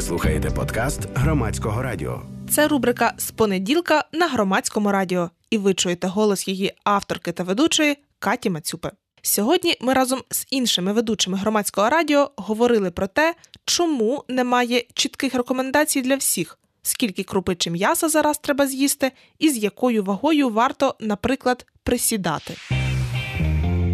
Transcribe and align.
Ви 0.00 0.06
слухаєте 0.06 0.50
подкаст 0.50 1.00
громадського 1.14 1.82
радіо. 1.82 2.22
Це 2.50 2.68
рубрика 2.68 3.14
з 3.16 3.30
понеділка 3.30 4.04
на 4.12 4.28
громадському 4.28 4.92
радіо, 4.92 5.30
і 5.50 5.58
ви 5.58 5.74
чуєте 5.74 6.06
голос 6.06 6.48
її 6.48 6.72
авторки 6.84 7.32
та 7.32 7.42
ведучої 7.42 7.96
Каті 8.18 8.50
Мацюпи. 8.50 8.90
Сьогодні 9.22 9.76
ми 9.80 9.94
разом 9.94 10.20
з 10.30 10.46
іншими 10.50 10.92
ведучими 10.92 11.38
громадського 11.38 11.90
радіо 11.90 12.30
говорили 12.36 12.90
про 12.90 13.06
те, 13.06 13.34
чому 13.64 14.24
немає 14.28 14.84
чітких 14.94 15.34
рекомендацій 15.34 16.02
для 16.02 16.16
всіх, 16.16 16.58
скільки 16.82 17.24
крупичі 17.24 17.70
м'яса 17.70 18.08
зараз 18.08 18.38
треба 18.38 18.66
з'їсти, 18.66 19.12
і 19.38 19.50
з 19.50 19.56
якою 19.56 20.04
вагою 20.04 20.50
варто, 20.50 20.94
наприклад, 21.00 21.66
присідати. 21.82 22.54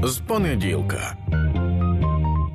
З 0.04 0.18
понеділка. 0.18 1.16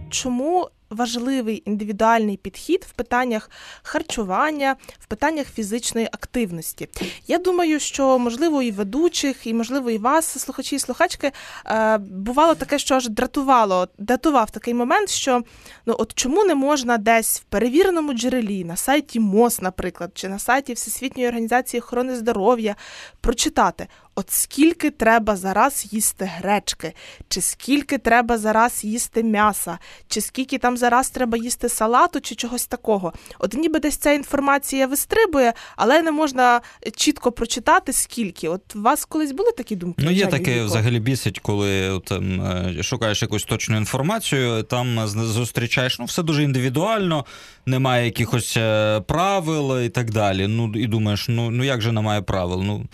Чому 0.10 0.70
важливий 0.92 1.64
індивідуальний 1.66 2.38
підхід 2.38 2.86
в 2.90 2.92
питаннях 2.92 3.50
харчування, 3.84 4.76
в 5.00 5.06
питаннях 5.06 5.48
фізичної 5.48 6.08
активності. 6.12 6.90
Я 7.28 7.38
думаю, 7.38 7.80
що 7.80 8.20
можливо 8.20 8.62
і 8.62 8.72
ведучих, 8.72 9.48
і 9.48 9.54
можливо 9.54 9.92
і 9.92 9.98
вас, 9.98 10.40
слухачі 10.40 10.76
і 10.76 10.80
слухачки, 10.80 11.32
е, 11.66 11.98
бувало 11.98 12.56
таке, 12.56 12.80
що 12.80 12.96
аж 12.96 13.10
дратувало, 13.10 13.88
датував 13.98 14.52
такий 14.52 14.74
момент, 14.74 15.10
що 15.10 15.44
ну 15.86 15.96
от 16.00 16.14
чому 16.14 16.44
не 16.44 16.56
можна 16.56 16.98
десь 16.98 17.40
в 17.40 17.44
перевіреному 17.44 18.14
джерелі 18.14 18.64
на 18.64 18.76
сайті 18.76 19.20
МОЗ, 19.20 19.62
наприклад, 19.62 20.12
чи 20.14 20.30
на 20.30 20.40
сайті 20.40 20.74
Всесвітньої 20.74 21.28
організації 21.28 21.82
охорони 21.82 22.16
здоров'я 22.16 22.76
прочитати. 23.22 23.88
От 24.16 24.32
скільки 24.32 24.90
треба 24.90 25.36
зараз 25.36 25.88
їсти 25.92 26.26
гречки, 26.26 26.94
чи 27.30 27.42
скільки 27.42 27.98
треба 27.98 28.38
зараз 28.38 28.84
їсти 28.84 29.24
м'яса, 29.24 29.78
чи 30.08 30.22
скільки 30.22 30.58
там 30.58 30.78
зараз 30.78 31.10
треба 31.10 31.38
їсти 31.38 31.70
салату, 31.70 32.22
чи 32.22 32.36
чогось 32.36 32.68
такого. 32.68 33.14
От 33.40 33.54
ніби 33.54 33.80
десь 33.80 33.98
ця 33.98 34.12
інформація 34.12 34.88
вистрибує, 34.88 35.54
але 35.76 36.02
не 36.02 36.12
можна 36.12 36.62
чітко 36.96 37.32
прочитати, 37.32 37.94
скільки. 37.94 38.50
От 38.50 38.76
у 38.76 38.82
вас 38.82 39.06
колись 39.06 39.32
були 39.32 39.52
такі 39.52 39.76
думки? 39.76 40.02
Ну, 40.06 40.12
є 40.12 40.28
таке 40.28 40.64
взагалі 40.64 41.00
бісить, 41.00 41.40
коли 41.40 42.00
там 42.00 42.42
е, 42.42 42.84
шукаєш 42.84 43.22
якусь 43.22 43.44
точну 43.44 43.78
інформацію, 43.78 44.64
там 44.64 45.08
зустрічаєш, 45.08 46.00
ну, 46.00 46.06
все 46.06 46.24
дуже 46.24 46.44
індивідуально, 46.44 47.26
немає 47.66 48.06
якихось 48.06 48.58
е, 48.58 49.02
правил 49.02 49.82
і 49.82 49.90
так 49.90 50.12
далі. 50.12 50.48
Ну, 50.48 50.72
і 50.76 50.88
думаєш, 50.88 51.26
ну, 51.30 51.50
ну 51.50 51.64
як 51.64 51.82
же 51.82 51.92
немає 51.92 52.22
правил? 52.22 52.64
Ну, 52.64 52.86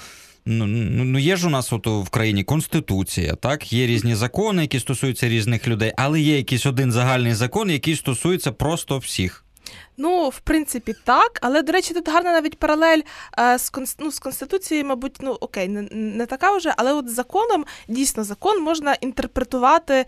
Ну, 0.49 0.67
ну 0.67 1.03
ну 1.03 1.19
є 1.19 1.35
ж 1.35 1.47
у 1.47 1.49
нас 1.49 1.73
от 1.73 1.87
в 1.87 2.09
країні 2.09 2.43
конституція, 2.43 3.35
так 3.35 3.73
є 3.73 3.87
різні 3.87 4.15
закони, 4.15 4.61
які 4.61 4.79
стосуються 4.79 5.29
різних 5.29 5.67
людей, 5.67 5.93
але 5.97 6.21
є 6.21 6.37
якийсь 6.37 6.65
один 6.65 6.91
загальний 6.91 7.33
закон, 7.33 7.69
який 7.69 7.95
стосується 7.95 8.51
просто 8.51 8.97
всіх. 8.97 9.46
Ну, 9.97 10.29
в 10.29 10.39
принципі, 10.39 10.95
так. 11.03 11.39
Але, 11.41 11.61
до 11.61 11.71
речі, 11.71 11.93
тут 11.93 12.09
гарна 12.09 12.31
навіть 12.31 12.59
паралель 12.59 13.01
е, 13.39 13.59
з 13.59 13.71
ну, 13.99 14.11
з 14.11 14.19
Конституцією, 14.19 14.87
мабуть, 14.87 15.15
ну 15.19 15.31
окей, 15.31 15.67
не 15.67 15.81
не 15.91 16.25
така 16.25 16.57
вже, 16.57 16.73
але 16.77 16.93
от 16.93 17.09
законом 17.09 17.65
дійсно 17.87 18.23
закон 18.23 18.61
можна 18.61 18.93
інтерпретувати 18.93 20.05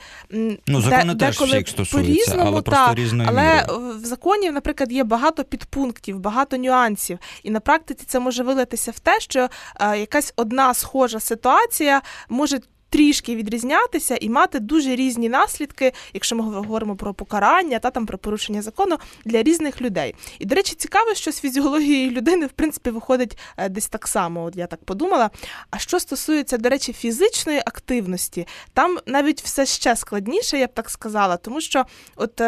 ну, 0.68 0.82
закони 0.82 1.14
де, 1.14 1.26
теж 1.26 1.42
всіх 1.42 1.68
стосуються, 1.68 2.38
але 2.40 2.62
та, 2.62 2.62
просто 2.62 2.94
різної 2.94 3.30
Але 3.32 3.56
міри. 3.56 3.96
в 3.96 4.06
законі, 4.06 4.52
наприклад, 4.52 4.92
є 4.92 5.04
багато 5.04 5.44
підпунктів, 5.44 6.20
багато 6.20 6.58
нюансів. 6.58 7.20
І 7.44 7.52
на 7.52 7.60
практиці 7.60 8.04
це 8.08 8.20
може 8.20 8.44
вилитися 8.44 8.92
в 8.92 9.00
те, 9.00 9.20
що 9.20 9.50
е, 9.82 10.00
якась 10.00 10.34
одна 10.36 10.73
схожа 10.73 11.20
ситуація 11.20 12.02
може 12.30 12.60
трішки 12.90 13.36
відрізнятися 13.36 14.18
і 14.22 14.30
мати 14.30 14.59
дуже 14.59 14.95
різні 14.95 15.30
наслідки, 15.30 15.94
якщо 16.14 16.36
ми 16.36 16.44
говоримо 16.44 16.95
про 16.95 17.14
покарання 17.14 17.80
та 17.80 17.92
там 17.92 18.06
про 18.06 18.18
порушення 18.18 18.62
закону 18.62 18.98
для 19.26 19.44
різних 19.44 19.82
людей. 19.82 20.16
І, 20.40 20.45
до 20.45 20.56
речі, 20.56 20.76
цікаво, 20.76 21.14
що 21.14 21.32
з 21.32 21.40
фізіології 21.40 22.10
людини 22.10 22.45
в 22.45 22.52
принципі 22.52 22.90
виходить 22.90 23.38
е, 23.58 23.70
десь 23.70 23.88
так 23.88 24.08
само. 24.08 24.44
От 24.44 24.56
я 24.56 24.67
так 24.67 24.84
подумала. 24.84 25.30
А 25.72 25.78
що 25.78 26.00
стосується, 26.00 26.58
до 26.58 26.70
речі, 26.70 26.94
фізичної 26.94 27.60
активності, 27.60 28.48
там 28.73 28.98
навіть 29.06 29.42
все 29.42 29.66
ще 29.66 29.95
складніше, 29.95 30.58
я 30.58 30.67
б 30.67 30.73
так 30.73 30.89
сказала, 30.89 31.38
тому 31.38 31.61
що 31.61 31.86
от. 32.16 32.42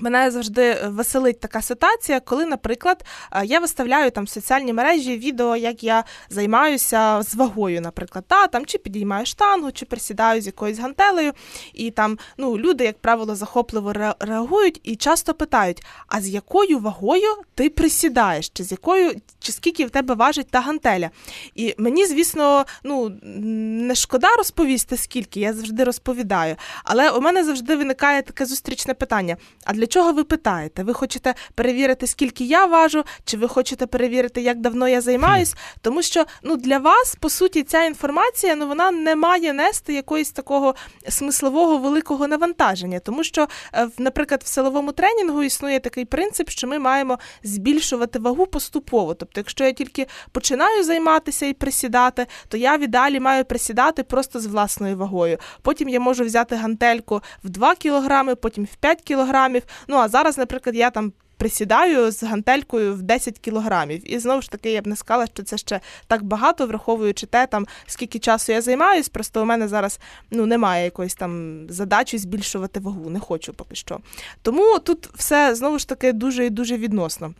Мене 0.00 0.30
завжди 0.30 0.78
веселить 0.84 1.40
така 1.40 1.62
ситуація, 1.62 2.20
коли, 2.20 2.46
наприклад, 2.46 3.04
е, 3.32 3.46
я 3.46 3.60
виставляю 3.60 4.10
там 4.10 4.24
в 4.24 4.28
соціальні 4.28 4.72
мережі 4.72 5.18
відео, 5.18 5.56
як 5.56 5.84
я 5.84 6.04
займаюся 6.30 7.22
з 7.22 7.34
вагою, 7.34 7.80
наприклад, 7.80 8.24
та 8.28 8.46
там 8.46 8.66
чи 8.66 8.78
підіймаю 8.78 9.26
штангу, 9.26 9.72
чи 9.72 9.86
присідаю 9.86 10.40
з 10.40 10.46
якоюсь 10.46 10.78
гантелею, 10.78 11.32
і 11.74 11.90
там 11.90 12.18
ну 12.38 12.58
люди, 12.58 12.84
як 12.84 12.98
правило, 12.98 13.34
захопливо 13.34 13.92
реагують 14.20 14.80
і 14.82 14.96
часто 14.96 15.34
питають: 15.34 15.82
а 16.06 16.20
з 16.20 16.28
якою 16.28 16.78
вагою 16.78 17.36
ти 17.54 17.70
присідаєш, 17.70 18.48
чи 18.48 18.64
з 18.64 18.70
якою, 18.70 19.12
чи 19.38 19.52
скільки 19.52 19.86
в 19.86 19.90
тебе 19.90 20.14
важить 20.14 20.50
та 20.50 20.60
гантеля? 20.60 21.10
І 21.54 21.74
мені, 21.78 22.06
звісно, 22.06 22.64
ну 22.84 23.12
не 23.22 23.94
шкода 23.94 24.28
розповісти, 24.36 24.96
скільки 24.96 25.40
я 25.40 25.52
завжди 25.52 25.84
розповідаю, 25.84 26.56
але 26.84 27.10
у 27.10 27.20
мене 27.20 27.44
завжди 27.44 27.76
виникає 27.76 28.22
таке 28.22 28.46
зустрічне 28.46 28.94
питання: 28.94 29.36
а 29.64 29.72
для 29.72 29.86
чого 29.90 30.12
ви 30.12 30.24
питаєте? 30.24 30.82
Ви 30.82 30.94
хочете 30.94 31.34
перевірити, 31.54 32.06
скільки 32.06 32.44
я 32.44 32.66
важу, 32.66 33.04
чи 33.24 33.36
ви 33.36 33.48
хочете 33.48 33.86
перевірити, 33.86 34.40
як 34.40 34.60
давно 34.60 34.88
я 34.88 35.00
займаюсь? 35.00 35.54
Тому 35.80 36.02
що 36.02 36.24
ну 36.42 36.56
для 36.56 36.78
вас 36.78 37.16
по 37.20 37.30
суті 37.30 37.62
ця 37.62 37.84
інформація 37.84 38.54
ну 38.54 38.66
вона 38.66 38.90
не 38.90 39.16
має 39.16 39.52
нести 39.52 39.94
якоїсь 39.94 40.30
такого 40.30 40.74
смислового 41.08 41.78
великого 41.78 42.28
навантаження, 42.28 42.98
тому 42.98 43.24
що, 43.24 43.48
е, 43.74 43.88
наприклад, 43.98 44.42
в 44.44 44.46
силовому 44.46 44.92
тренінгу 44.92 45.42
існує 45.42 45.80
такий 45.80 46.04
принцип, 46.04 46.50
що 46.50 46.66
ми 46.68 46.78
маємо 46.78 47.18
збільшувати 47.42 48.18
вагу 48.18 48.46
поступово. 48.46 49.14
Тобто, 49.14 49.40
якщо 49.40 49.64
я 49.64 49.72
тільки 49.72 50.06
починаю 50.32 50.84
займатися 50.84 51.46
і 51.46 51.52
присідати, 51.52 52.26
то 52.48 52.56
я 52.56 52.76
віддалі 52.76 53.20
маю 53.20 53.44
присідати 53.44 54.02
просто 54.02 54.40
з 54.40 54.46
власною 54.46 54.96
вагою. 54.96 55.38
Потім 55.62 55.88
я 55.88 56.00
можу 56.00 56.24
взяти 56.24 56.56
гантельку 56.56 57.22
в 57.44 57.48
2 57.48 57.74
кілограми, 57.74 58.34
потім 58.34 58.64
в 58.64 58.76
5 58.76 59.02
кілограмів. 59.02 59.62
Ну 59.88 59.96
а 59.96 60.08
зараз, 60.08 60.38
наприклад, 60.38 60.76
я 60.76 60.90
там. 60.90 61.12
Присідаю 61.36 62.10
з 62.10 62.22
гантелькою 62.22 62.94
в 62.94 63.02
10 63.02 63.38
кілограмів. 63.38 64.12
І 64.12 64.18
знову 64.18 64.42
ж 64.42 64.50
таки, 64.50 64.72
я 64.72 64.82
б 64.82 64.86
не 64.86 64.96
сказала, 64.96 65.26
що 65.26 65.42
це 65.42 65.58
ще 65.58 65.80
так 66.06 66.22
багато, 66.22 66.66
враховуючи 66.66 67.26
те, 67.26 67.46
там 67.46 67.66
скільки 67.86 68.18
часу 68.18 68.52
я 68.52 68.62
займаюсь. 68.62 69.08
Просто 69.08 69.42
у 69.42 69.44
мене 69.44 69.68
зараз 69.68 70.00
ну 70.30 70.46
немає 70.46 70.84
якоїсь 70.84 71.14
там 71.14 71.60
задачі 71.70 72.18
збільшувати 72.18 72.80
вагу. 72.80 73.10
Не 73.10 73.20
хочу 73.20 73.52
поки 73.52 73.74
що. 73.74 73.98
Тому 74.42 74.78
тут 74.78 75.08
все 75.14 75.54
знову 75.54 75.78
ж 75.78 75.88
таки 75.88 76.12
дуже 76.12 76.46
і 76.46 76.50
дуже 76.50 76.76
відносно. 76.76 77.34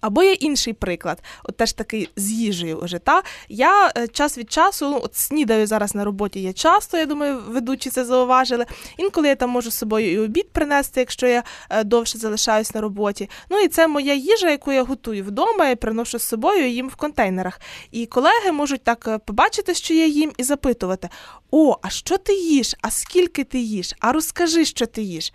Або 0.00 0.22
є 0.22 0.32
інший 0.32 0.72
приклад, 0.72 1.22
от 1.44 1.56
теж 1.56 1.72
такий 1.72 2.10
з 2.16 2.30
їжею 2.32 2.80
вже. 2.82 2.98
Та? 2.98 3.22
Я 3.48 3.92
е, 3.96 4.08
час 4.08 4.38
від 4.38 4.52
часу, 4.52 4.90
ну, 4.90 5.00
от 5.02 5.14
снідаю 5.16 5.66
зараз 5.66 5.94
на 5.94 6.04
роботі 6.04 6.40
є 6.40 6.52
часто, 6.52 6.96
я 6.96 7.06
думаю, 7.06 7.42
ведучі 7.48 7.90
це 7.90 8.04
зауважили. 8.04 8.66
Інколи 8.96 9.28
я 9.28 9.34
там 9.34 9.50
можу 9.50 9.70
з 9.70 9.74
собою 9.74 10.12
і 10.12 10.18
обід 10.18 10.52
принести, 10.52 11.00
якщо 11.00 11.26
я 11.26 11.42
е, 11.70 11.84
довше 11.84 12.18
залишаюсь 12.18 12.74
на 12.74 12.80
роботі. 12.80 13.30
Ну 13.50 13.58
і 13.58 13.68
це 13.68 13.88
моя 13.88 14.14
їжа, 14.14 14.50
яку 14.50 14.72
я 14.72 14.82
готую 14.82 15.24
вдома 15.24 15.68
і 15.68 15.76
приношу 15.76 16.18
з 16.18 16.22
собою 16.22 16.68
їм 16.70 16.88
в 16.88 16.94
контейнерах. 16.94 17.60
І 17.90 18.06
колеги 18.06 18.52
можуть 18.52 18.84
так 18.84 19.08
е, 19.08 19.18
побачити, 19.18 19.74
що 19.74 19.94
я 19.94 20.06
їм, 20.06 20.32
і 20.36 20.44
запитувати: 20.44 21.08
О, 21.50 21.76
а 21.82 21.90
що 21.90 22.18
ти 22.18 22.34
їш? 22.34 22.74
А 22.82 22.90
скільки 22.90 23.44
ти 23.44 23.58
їш? 23.58 23.94
А 24.00 24.12
розкажи, 24.12 24.64
що 24.64 24.86
ти 24.86 25.02
їш. 25.02 25.32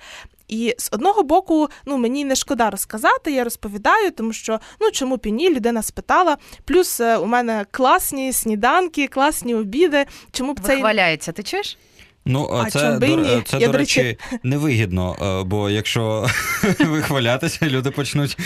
І 0.53 0.75
з 0.78 0.90
одного 0.91 1.24
боку, 1.24 1.69
ну 1.86 1.97
мені 1.97 2.25
не 2.25 2.36
шкода 2.36 2.69
розказати, 2.69 3.31
я 3.31 3.44
розповідаю, 3.44 4.12
тому 4.12 4.34
що 4.34 4.59
ну 4.81 4.91
чому 4.91 5.18
піні 5.18 5.50
людина 5.50 5.81
спитала. 5.81 6.38
Плюс 6.66 7.00
е, 7.00 7.18
у 7.18 7.25
мене 7.25 7.66
класні 7.72 8.34
сніданки, 8.34 9.08
класні 9.08 9.56
обіди. 9.56 10.06
Чому 10.31 10.53
б 10.53 10.59
це 10.59 10.75
Вихваляється, 10.75 11.31
ти 11.31 11.44
чуєш? 11.44 11.78
Ну, 12.25 12.50
а 12.53 12.69
це, 12.69 12.91
до, 12.91 13.41
це, 13.41 13.57
Я, 13.59 13.67
до 13.67 13.78
речі, 13.78 14.01
речі, 14.01 14.17
невигідно, 14.44 15.16
е, 15.22 15.44
бо 15.44 15.69
якщо 15.69 16.28
вихвалятися, 16.79 17.67
люди 17.67 17.91
почнуть 17.91 18.38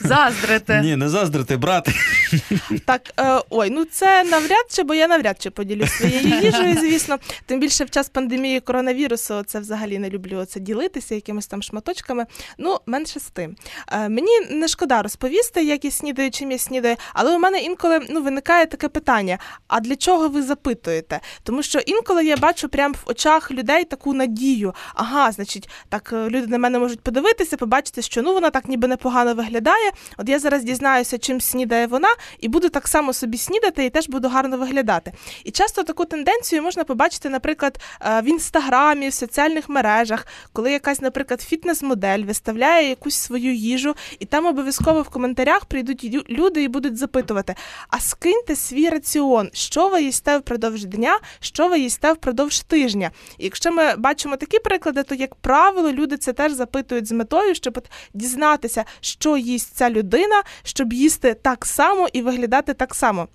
заздрити. 0.00 0.80
Ні, 0.84 0.96
не 0.96 1.08
заздрити, 1.08 1.56
брати. 1.56 1.92
Так, 2.84 3.12
е, 3.20 3.40
ой, 3.50 3.70
ну 3.70 3.84
це 3.84 4.24
навряд 4.24 4.66
чи, 4.70 4.82
бо 4.82 4.94
я 4.94 5.08
навряд 5.08 5.36
чи 5.42 5.50
поділюсь 5.50 5.92
своєю 5.92 6.28
їжею, 6.28 6.76
звісно. 6.80 7.18
Тим 7.46 7.60
більше 7.60 7.84
в 7.84 7.90
час 7.90 8.08
пандемії 8.08 8.60
коронавірусу 8.60 9.42
це 9.42 9.60
взагалі 9.60 9.98
не 9.98 10.10
люблю 10.10 10.44
це 10.44 10.60
ділитися 10.60 11.14
якимись 11.14 11.46
там 11.46 11.62
шматочками. 11.62 12.26
Ну, 12.58 12.78
менше 12.86 13.20
з 13.20 13.24
тим. 13.30 13.56
Е, 13.92 14.08
мені 14.08 14.40
не 14.50 14.68
шкода 14.68 15.02
розповісти, 15.02 15.64
як 15.64 15.84
я 15.84 15.90
снідаю, 15.90 16.30
чим 16.30 16.52
я 16.52 16.58
снідаю, 16.58 16.96
але 17.14 17.36
у 17.36 17.38
мене 17.38 17.58
інколи 17.58 18.00
ну, 18.10 18.22
виникає 18.22 18.66
таке 18.66 18.88
питання: 18.88 19.38
а 19.68 19.80
для 19.80 19.96
чого 19.96 20.28
ви 20.28 20.42
запитуєте? 20.42 21.20
Тому 21.42 21.62
що 21.62 21.78
інколи 21.78 22.24
я 22.24 22.36
бачу 22.36 22.68
прямо 22.68 22.94
в 23.04 23.15
очах 23.16 23.50
людей 23.50 23.84
таку 23.84 24.14
надію. 24.14 24.74
Ага, 24.94 25.32
значить, 25.32 25.68
так 25.88 26.10
е, 26.12 26.28
люди 26.28 26.46
на 26.46 26.58
мене 26.58 26.78
можуть 26.78 27.00
подивитися, 27.00 27.56
побачити, 27.56 28.02
що 28.02 28.22
ну 28.22 28.34
вона 28.34 28.50
так 28.50 28.68
ніби 28.68 28.88
непогано 28.88 29.34
виглядає. 29.34 29.92
От 30.18 30.28
я 30.28 30.38
зараз 30.38 30.64
дізнаюся, 30.64 31.18
чим 31.18 31.40
снідає 31.40 31.86
вона, 31.86 32.08
і 32.40 32.48
буду 32.48 32.68
так 32.68 32.88
само 32.88 33.12
собі 33.12 33.38
снідати, 33.38 33.84
і 33.84 33.90
теж 33.90 34.08
буду 34.08 34.28
гарно 34.28 34.58
виглядати. 34.58 35.12
І 35.44 35.50
часто 35.50 35.82
таку 35.82 36.04
тенденцію 36.04 36.62
можна 36.62 36.84
побачити, 36.84 37.28
наприклад, 37.28 37.78
е, 38.00 38.20
в 38.20 38.28
інстаграмі, 38.28 39.08
в 39.08 39.14
соціальних 39.14 39.68
мережах, 39.68 40.26
коли 40.52 40.72
якась, 40.72 41.00
наприклад, 41.00 41.40
фітнес-модель 41.40 42.24
виставляє 42.24 42.88
якусь 42.88 43.16
свою 43.16 43.54
їжу, 43.54 43.94
і 44.18 44.24
там 44.24 44.46
обов'язково 44.46 45.02
в 45.02 45.08
коментарях 45.08 45.64
прийдуть 45.64 46.28
люди 46.30 46.62
і 46.62 46.68
будуть 46.68 46.96
запитувати: 46.96 47.54
а 47.88 48.00
скиньте 48.00 48.56
свій 48.56 48.88
раціон, 48.88 49.50
що 49.52 49.88
ви 49.88 50.02
їсте 50.02 50.38
впродовж 50.38 50.84
дня, 50.84 51.18
що 51.40 51.68
ви 51.68 51.78
їсте 51.78 52.12
впродовж 52.12 52.60
тижня. 52.60 53.05
І 53.38 53.44
якщо 53.44 53.72
ми 53.72 53.96
бачимо 53.96 54.36
такі 54.36 54.58
приклади, 54.58 55.02
то 55.02 55.14
як 55.14 55.34
правило 55.34 55.92
люди 55.92 56.16
це 56.16 56.32
теж 56.32 56.52
запитують 56.52 57.08
з 57.08 57.12
метою, 57.12 57.54
щоб 57.54 57.88
дізнатися, 58.14 58.84
що 59.00 59.36
їсть 59.36 59.76
ця 59.76 59.90
людина, 59.90 60.42
щоб 60.62 60.92
їсти 60.92 61.34
так 61.34 61.66
само 61.66 62.08
і 62.12 62.22
виглядати 62.22 62.74
так 62.74 62.94
само. 62.94 63.28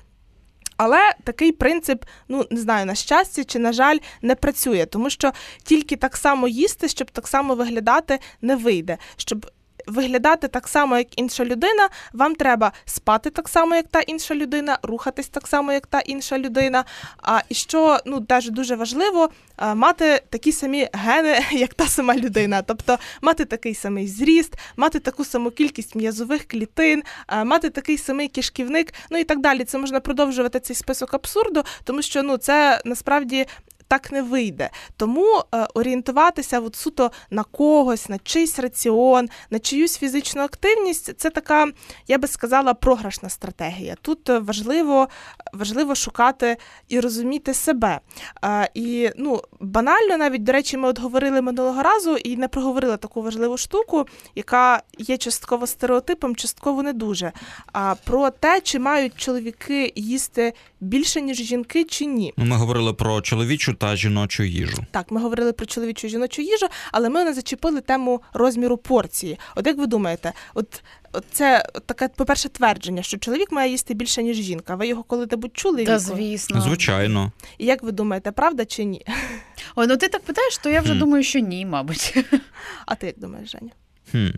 Але 0.78 1.14
такий 1.24 1.52
принцип, 1.52 2.06
ну 2.28 2.46
не 2.52 2.60
знаю, 2.60 2.86
на 2.86 2.96
щастя 2.96 3.44
чи 3.44 3.60
на 3.60 3.74
жаль, 3.74 3.98
не 4.22 4.36
працює, 4.36 4.86
тому 4.86 5.10
що 5.10 5.32
тільки 5.64 5.96
так 5.96 6.18
само 6.18 6.48
їсти, 6.48 6.88
щоб 6.88 7.12
так 7.12 7.28
само 7.28 7.56
виглядати, 7.56 8.20
не 8.42 8.56
вийде. 8.56 8.98
Щоб 9.18 9.52
виглядати 9.88 10.48
так 10.48 10.68
само, 10.68 10.98
як 10.98 11.20
інша 11.20 11.46
людина, 11.46 11.90
вам 12.14 12.36
треба 12.36 12.72
спати 12.86 13.30
так 13.30 13.50
само, 13.50 13.76
як 13.76 13.88
та 13.88 14.00
інша 14.00 14.36
людина, 14.36 14.78
рухатись 14.84 15.28
так 15.28 15.48
само, 15.48 15.74
як 15.74 15.88
та 15.88 16.00
інша 16.00 16.38
людина. 16.40 16.86
А 17.24 17.40
і 17.50 17.54
що 17.54 17.98
ну 18.06 18.22
теж 18.22 18.50
дуже 18.50 18.76
важливо, 18.76 19.30
мати 19.76 20.22
такі 20.30 20.52
самі 20.52 20.88
гени, 20.94 21.40
як 21.52 21.74
та 21.74 21.88
сама 21.88 22.16
людина, 22.16 22.62
тобто 22.62 22.98
мати 23.22 23.46
такий 23.46 23.76
самий 23.76 24.08
зріст, 24.08 24.54
мати 24.78 25.00
таку 25.00 25.26
саму 25.26 25.52
кількість 25.52 25.96
м'язових 25.96 26.48
клітин, 26.48 27.04
мати 27.46 27.70
такий 27.70 27.98
самий 27.98 28.28
кишківник, 28.28 28.94
ну 29.10 29.18
і 29.18 29.24
так 29.24 29.40
далі. 29.40 29.64
Це 29.64 29.78
можна 29.78 30.00
продовжувати 30.00 30.60
цей 30.60 30.76
список 30.76 31.14
абсурду, 31.14 31.64
тому 31.84 32.02
що 32.02 32.24
ну 32.24 32.38
це 32.38 32.82
насправді. 32.86 33.46
Так 33.92 34.12
не 34.12 34.22
вийде. 34.22 34.70
Тому 34.98 35.44
е, 35.54 35.68
орієнтуватися 35.74 36.60
от 36.60 36.76
суто 36.76 37.12
на 37.30 37.44
когось, 37.44 38.10
на 38.10 38.18
чийсь 38.18 38.60
раціон, 38.60 39.30
на 39.50 39.60
чиюсь 39.60 39.98
фізичну 39.98 40.42
активність 40.42 41.14
це 41.18 41.30
така, 41.30 41.68
я 42.08 42.18
би 42.18 42.28
сказала, 42.28 42.74
програшна 42.74 43.30
стратегія. 43.30 43.96
Тут 44.02 44.30
е, 44.30 44.40
важливо, 44.40 45.08
важливо 45.54 45.96
шукати 45.96 46.58
і 46.90 47.00
розуміти 47.00 47.54
себе. 47.54 48.00
Е, 48.44 48.70
і 48.74 49.10
ну, 49.18 49.42
банально, 49.60 50.18
навіть, 50.18 50.44
до 50.44 50.52
речі, 50.52 50.78
ми 50.78 50.88
от 50.88 51.00
говорили 51.00 51.42
минулого 51.42 51.84
разу 51.84 52.16
і 52.16 52.38
не 52.38 52.48
проговорили 52.48 52.98
таку 52.98 53.22
важливу 53.22 53.58
штуку, 53.58 54.06
яка 54.36 54.84
є 54.98 55.18
частково 55.18 55.68
стереотипом, 55.68 56.36
частково 56.36 56.84
не 56.84 56.94
дуже. 56.94 57.32
А 57.74 57.96
про 58.04 58.30
те, 58.30 58.62
чи 58.62 58.80
мають 58.80 59.14
чоловіки 59.16 59.94
їсти 59.96 60.54
більше, 60.82 61.22
ніж 61.22 61.38
жінки, 61.38 61.84
чи 61.84 62.06
ні. 62.06 62.34
Ми 62.38 62.56
говорили 62.56 62.94
про 62.94 63.22
чоловічу 63.22 63.74
та 63.82 63.96
жіночу 63.96 64.44
їжу. 64.44 64.78
Так, 64.92 65.12
ми 65.12 65.22
говорили 65.22 65.54
про 65.54 65.66
чоловічу 65.66 66.08
і 66.08 66.10
жіночу 66.10 66.42
їжу, 66.42 66.68
але 66.92 67.10
ми 67.10 67.24
не 67.24 67.34
зачепили 67.34 67.82
тему 67.82 68.22
розміру 68.34 68.78
порції. 68.78 69.40
От 69.56 69.68
як 69.68 69.78
ви 69.78 69.88
думаєте, 69.88 70.34
от, 70.54 70.84
от 71.14 71.24
це 71.32 71.66
таке, 71.86 72.08
по-перше, 72.16 72.50
твердження, 72.50 73.04
що 73.04 73.18
чоловік 73.18 73.52
має 73.52 73.72
їсти 73.72 73.94
більше, 73.94 74.24
ніж 74.24 74.38
жінка. 74.38 74.76
Ви 74.76 74.88
його 74.88 75.04
коли-небудь 75.04 75.52
чули? 75.58 75.86
Та 75.86 76.00
звісно. 76.00 76.62
Звичайно. 76.62 77.32
І 77.58 77.66
як 77.66 77.84
ви 77.84 77.92
думаєте, 77.92 78.32
правда 78.32 78.66
чи 78.66 78.84
ні? 78.84 79.06
Ой, 79.76 79.88
ну 79.88 79.98
ти 79.98 80.08
так 80.08 80.22
питаєш, 80.24 80.58
то 80.58 80.70
я 80.70 80.82
вже 80.82 80.94
Хм. 80.94 81.00
думаю, 81.00 81.24
що 81.24 81.40
ні, 81.40 81.66
мабуть. 81.66 82.26
А 82.86 82.96
ти 82.96 83.06
як 83.08 83.20
думаєш, 83.20 83.52
Женя? 83.52 83.72
Хм. 84.12 84.38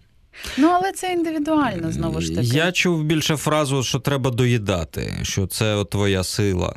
Ну, 0.58 0.68
але 0.68 0.92
це 0.92 1.14
індивідуально 1.14 1.92
знову 1.92 2.22
ж 2.22 2.36
таки. 2.36 2.48
Я 2.48 2.72
чув 2.72 3.04
більше 3.04 3.38
фразу, 3.38 3.84
що 3.84 4.00
треба 4.00 4.32
доїдати, 4.32 5.20
що 5.24 5.48
це 5.48 5.86
твоя 5.86 6.24
сила. 6.24 6.76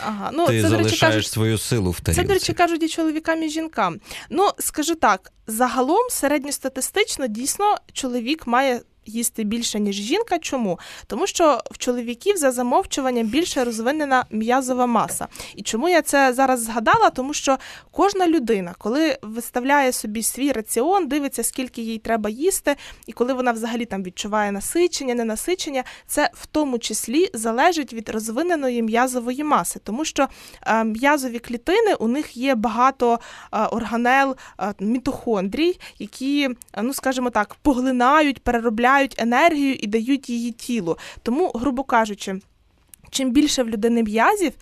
Ага, 0.00 0.30
ну 0.32 0.46
Ти 0.46 0.62
це, 0.62 0.68
до 0.68 0.76
речі, 0.76 0.88
залишаєш 0.88 1.14
кажуть, 1.14 1.32
свою 1.32 1.58
силу 1.58 1.90
в 1.90 2.00
тарілці. 2.00 2.22
Це, 2.22 2.28
до 2.28 2.34
речі, 2.34 2.52
кажуть 2.52 2.82
і 2.82 2.88
чоловікам, 2.88 3.42
і 3.42 3.48
жінкам. 3.48 4.00
Ну, 4.30 4.50
скажу 4.58 4.94
так, 4.94 5.32
загалом 5.46 6.10
середньостатистично 6.10 7.26
дійсно 7.26 7.76
чоловік 7.92 8.46
має. 8.46 8.80
Їсти 9.06 9.44
більше, 9.44 9.80
ніж 9.80 9.96
жінка. 9.96 10.38
Чому? 10.38 10.78
Тому 11.06 11.26
що 11.26 11.60
в 11.70 11.78
чоловіків 11.78 12.36
за 12.36 12.50
замовчуванням 12.50 13.26
більше 13.26 13.64
розвинена 13.64 14.24
м'язова 14.30 14.86
маса. 14.86 15.26
І 15.56 15.62
чому 15.62 15.88
я 15.88 16.02
це 16.02 16.32
зараз 16.32 16.62
згадала? 16.62 17.10
Тому 17.10 17.34
що 17.34 17.58
кожна 17.90 18.28
людина, 18.28 18.74
коли 18.78 19.18
виставляє 19.22 19.92
собі 19.92 20.22
свій 20.22 20.52
раціон, 20.52 21.08
дивиться, 21.08 21.44
скільки 21.44 21.82
їй 21.82 21.98
треба 21.98 22.30
їсти, 22.30 22.76
і 23.06 23.12
коли 23.12 23.32
вона 23.32 23.52
взагалі 23.52 23.84
там 23.84 24.02
відчуває 24.02 24.52
насичення, 24.52 25.14
ненасичення, 25.14 25.84
це 26.06 26.30
в 26.34 26.46
тому 26.46 26.78
числі 26.78 27.30
залежить 27.34 27.92
від 27.92 28.08
розвиненої 28.08 28.82
м'язової 28.82 29.44
маси, 29.44 29.80
тому 29.84 30.04
що 30.04 30.28
е, 30.66 30.84
м'язові 30.84 31.38
клітини 31.38 31.94
у 31.94 32.08
них 32.08 32.36
є 32.36 32.54
багато 32.54 33.18
е, 33.52 33.58
органел 33.58 34.36
е, 34.60 34.74
мітохондрій, 34.80 35.80
які, 35.98 36.48
ну 36.82 36.94
скажімо 36.94 37.30
так, 37.30 37.54
поглинають, 37.54 38.42
переробляють 38.42 38.93
енергію 39.18 39.74
і 39.74 39.86
дають 39.86 40.30
її 40.30 40.52
тілу. 40.52 40.98
Тому, 41.22 41.52
грубо 41.54 41.84
кажучи, 41.84 42.40
чим 43.10 43.30
більше 43.30 43.62
в 43.62 43.68
людини 43.68 44.02
м'язів, 44.02 44.52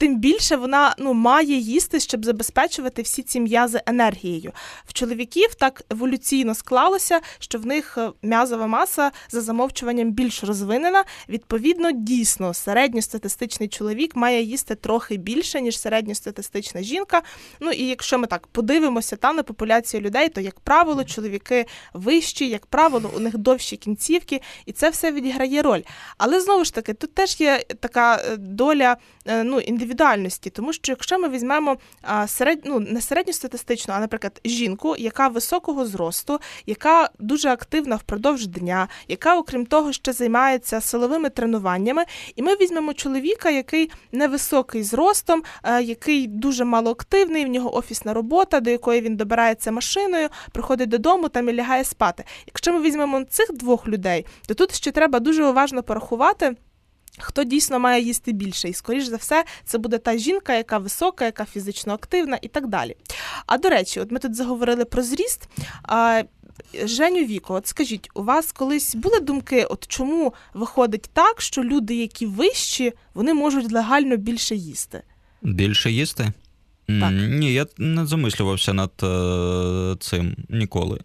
тим 0.00 0.16
більше 0.16 0.56
вона 0.56 0.94
ну, 0.98 1.14
має 1.14 1.56
їсти, 1.56 2.00
щоб 2.00 2.24
забезпечувати 2.24 3.02
всі 3.02 3.22
ці 3.22 3.40
м'язи 3.40 3.80
енергією. 3.86 4.52
В 4.86 4.92
чоловіків 4.92 5.54
так 5.54 5.82
еволюційно 5.90 6.54
склалося, 6.54 7.20
що 7.38 7.58
в 7.58 7.66
них 7.66 7.98
е, 7.98 8.10
м'язова 8.22 8.66
маса 8.66 9.10
за 9.30 9.40
замовчуванням 9.40 10.12
більш 10.12 10.44
розвинена. 10.44 11.04
Відповідно, 11.28 11.90
дійсно, 11.92 12.54
середньостатистичний 12.54 13.68
чоловік 13.68 14.16
має 14.16 14.42
їсти 14.42 14.74
трохи 14.74 15.16
більше, 15.16 15.60
ніж 15.60 15.80
середньостатистична 15.80 16.82
жінка. 16.82 17.22
Ну 17.60 17.70
і 17.70 17.86
якщо 17.86 18.18
ми 18.18 18.26
так 18.26 18.46
подивимося 18.46 19.16
та 19.16 19.32
на 19.32 19.42
популяцію 19.42 20.00
людей, 20.00 20.28
то 20.28 20.40
як 20.40 20.60
правило, 20.60 21.04
чоловіки 21.04 21.66
вищі, 21.94 22.48
як 22.48 22.66
правило, 22.66 23.10
у 23.16 23.18
них 23.18 23.38
довші 23.38 23.76
кінцівки, 23.76 24.40
і 24.66 24.72
це 24.72 24.90
все 24.90 25.12
відіграє 25.12 25.62
роль. 25.62 25.82
Але 26.18 26.40
знову 26.40 26.64
ж 26.64 26.74
таки, 26.74 26.94
тут 26.94 27.14
теж 27.14 27.40
є 27.40 27.62
така 27.80 28.16
е, 28.16 28.36
доля 28.36 28.96
е, 29.26 29.44
ну, 29.44 29.60
індивідуальності, 29.90 30.50
тому 30.50 30.72
що 30.72 30.92
якщо 30.92 31.18
ми 31.18 31.28
візьмемо 31.28 31.76
серед, 32.26 32.60
ну, 32.64 32.80
не 32.80 33.00
середньостатистичну, 33.00 33.94
а, 33.94 34.00
наприклад, 34.00 34.40
жінку, 34.44 34.96
яка 34.98 35.28
високого 35.28 35.86
зросту, 35.86 36.40
яка 36.66 37.10
дуже 37.18 37.48
активна 37.48 37.96
впродовж 37.96 38.46
дня, 38.46 38.88
яка, 39.08 39.36
окрім 39.36 39.66
того, 39.66 39.92
ще 39.92 40.12
займається 40.12 40.80
силовими 40.80 41.30
тренуваннями, 41.30 42.04
і 42.36 42.42
ми 42.42 42.54
візьмемо 42.54 42.94
чоловіка, 42.94 43.50
який 43.50 43.90
невисокий 44.12 44.82
зростом, 44.82 45.42
який 45.82 46.26
дуже 46.26 46.64
малоактивний, 46.64 47.44
в 47.44 47.48
нього 47.48 47.76
офісна 47.76 48.14
робота, 48.14 48.60
до 48.60 48.70
якої 48.70 49.00
він 49.00 49.16
добирається 49.16 49.72
машиною, 49.72 50.28
приходить 50.52 50.88
додому 50.88 51.28
там 51.28 51.48
і 51.48 51.52
лягає 51.52 51.84
спати. 51.84 52.24
Якщо 52.46 52.72
ми 52.72 52.80
візьмемо 52.80 53.24
цих 53.24 53.52
двох 53.52 53.88
людей, 53.88 54.26
то 54.48 54.54
тут 54.54 54.74
ще 54.74 54.90
треба 54.90 55.20
дуже 55.20 55.44
уважно 55.44 55.82
порахувати. 55.82 56.56
Хто 57.18 57.44
дійсно 57.44 57.78
має 57.78 58.02
їсти 58.02 58.32
більше, 58.32 58.68
і 58.68 58.74
скоріш 58.74 59.04
за 59.04 59.16
все, 59.16 59.44
це 59.64 59.78
буде 59.78 59.98
та 59.98 60.16
жінка, 60.16 60.54
яка 60.54 60.78
висока, 60.78 61.24
яка 61.24 61.44
фізично 61.44 61.92
активна 61.92 62.38
і 62.42 62.48
так 62.48 62.66
далі. 62.66 62.96
А 63.46 63.58
до 63.58 63.68
речі, 63.68 64.00
от 64.00 64.10
ми 64.10 64.18
тут 64.18 64.34
заговорили 64.34 64.84
про 64.84 65.02
зріст. 65.02 65.48
А, 65.82 66.22
Женю 66.84 67.24
Віко, 67.24 67.54
от 67.54 67.66
скажіть, 67.66 68.08
у 68.14 68.22
вас 68.22 68.52
колись 68.52 68.94
були 68.94 69.20
думки, 69.20 69.64
от 69.64 69.86
чому 69.88 70.34
виходить 70.54 71.10
так, 71.12 71.40
що 71.40 71.64
люди, 71.64 71.94
які 71.94 72.26
вищі, 72.26 72.92
вони 73.14 73.34
можуть 73.34 73.72
легально 73.72 74.16
більше 74.16 74.54
їсти? 74.54 75.02
Більше 75.42 75.90
їсти? 75.90 76.32
Так. 76.86 77.12
Ні, 77.12 77.52
я 77.52 77.66
не 77.78 78.06
замислювався 78.06 78.72
над 78.72 78.92
е, 79.02 79.96
цим 80.00 80.36
ніколи. 80.48 81.00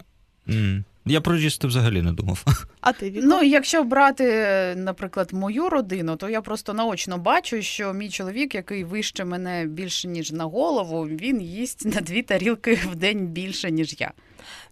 Я 1.06 1.22
про 1.22 1.36
їсти 1.36 1.68
взагалі 1.68 2.02
не 2.02 2.12
думав. 2.12 2.46
А 2.82 2.94
ти 2.94 3.10
Віко? 3.10 3.28
Ну, 3.28 3.44
якщо 3.44 3.84
брати, 3.84 4.30
е, 4.30 4.76
наприклад, 4.76 5.34
мою 5.34 5.70
родину, 5.70 6.16
то 6.16 6.30
я 6.30 6.42
просто 6.42 6.74
наочно 6.74 7.18
бачу, 7.18 7.62
що 7.62 7.94
мій 7.94 8.10
чоловік, 8.10 8.56
який 8.56 8.84
вище 8.84 9.26
мене 9.26 9.66
більше 9.66 10.08
ніж 10.08 10.32
на 10.32 10.44
голову, 10.44 11.08
він 11.08 11.42
їсть 11.42 11.86
на 11.86 12.02
дві 12.02 12.22
тарілки 12.22 12.80
в 12.92 12.96
день 12.96 13.28
більше, 13.28 13.72
ніж 13.72 13.96
я. 14.00 14.12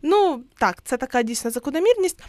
Ну 0.02 0.44
так, 0.58 0.82
це 0.84 0.98
така 0.98 1.24
дійсна 1.24 1.52
закономірність. 1.52 2.24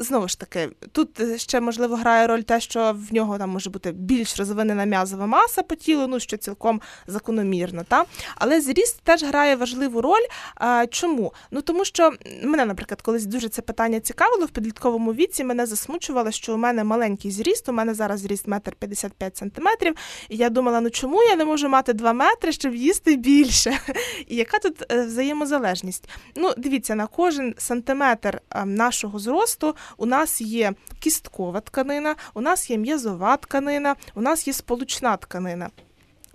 Знову 0.00 0.28
ж 0.28 0.38
таки, 0.38 0.68
тут 0.92 1.20
е, 1.20 1.38
ще 1.38 1.60
можливо 1.60 1.96
грає 1.96 2.26
роль 2.26 2.40
те, 2.40 2.60
що 2.60 2.96
в 3.10 3.14
нього 3.14 3.38
там 3.38 3.50
може 3.50 3.70
бути 3.70 3.92
більш 3.92 4.38
розвинена 4.38 4.84
м'язова 4.84 5.26
маса 5.26 5.62
по 5.62 5.74
тілу, 5.74 6.06
ну 6.06 6.20
що 6.20 6.36
цілком 6.36 6.80
закономірно. 7.06 7.84
Та? 7.88 8.04
Але 8.36 8.60
зріст 8.60 9.00
теж 9.02 9.22
грає 9.22 9.56
важливу 9.56 10.00
роль. 10.00 10.22
А, 10.54 10.86
Чому? 10.86 11.32
Ну 11.50 11.60
тому 11.62 11.84
що 11.84 12.12
мене, 12.42 12.64
наприклад, 12.64 13.02
колись 13.02 13.26
дуже 13.26 13.48
це 13.48 13.62
питання 13.62 14.00
цікавило 14.00 14.46
в 14.46 14.48
підлітковому 14.48 15.12
віці. 15.12 15.44
Мене 15.44 15.66
засмучувало, 15.66 16.30
що 16.30 16.54
у 16.54 16.56
мене 16.56 16.84
маленький 16.84 17.30
зріст, 17.30 17.68
у 17.68 17.72
мене 17.72 17.94
зараз 17.94 18.20
зріст 18.20 18.46
метр 18.46 18.72
55 18.78 19.36
сантиметрів. 19.36 19.94
І 20.28 20.36
я 20.36 20.50
думала, 20.50 20.80
ну 20.80 20.90
чому 20.90 21.22
я 21.22 21.36
не 21.36 21.44
можу 21.44 21.68
мати 21.68 21.92
2 21.92 22.12
метри, 22.12 22.52
щоб 22.52 22.74
їсти 22.74 23.16
більше? 23.16 23.78
І 24.26 24.36
яка 24.36 24.58
тут 24.58 24.92
е, 24.92 25.02
взаємозалежність? 25.02 26.08
Ну, 26.36 26.52
дивіться, 26.56 26.94
на 26.94 27.06
кожен 27.06 27.54
сантиметр 27.58 28.40
е, 28.50 28.64
нашого 28.64 29.18
зросту 29.18 29.74
у 29.96 30.06
нас 30.06 30.40
є 30.40 30.72
кісткова 31.00 31.60
тканина, 31.60 32.16
у 32.34 32.40
нас 32.40 32.70
є 32.70 32.78
м'язова 32.78 33.36
тканина, 33.36 33.96
у 34.14 34.20
нас 34.20 34.46
є 34.46 34.52
сполучна 34.52 35.16
тканина. 35.16 35.70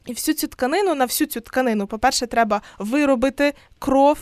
І 0.06 0.14
всю 0.14 0.36
цю 0.36 0.48
тканину, 0.48 0.96
на 0.96 1.06
всю 1.06 1.28
цю 1.28 1.42
тканину, 1.42 1.88
по-перше, 1.88 2.28
треба 2.28 2.62
виробити 2.80 3.54
кров. 3.80 4.18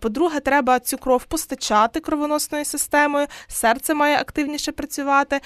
По-друге, 0.00 0.40
треба 0.40 0.80
цю 0.80 0.98
кров 0.98 1.24
постачати 1.24 2.00
кровоносною 2.00 2.64
системою, 2.64 3.26
серце 3.46 3.94
має 3.94 4.16
активніше 4.16 4.72
працювати, 4.72 5.40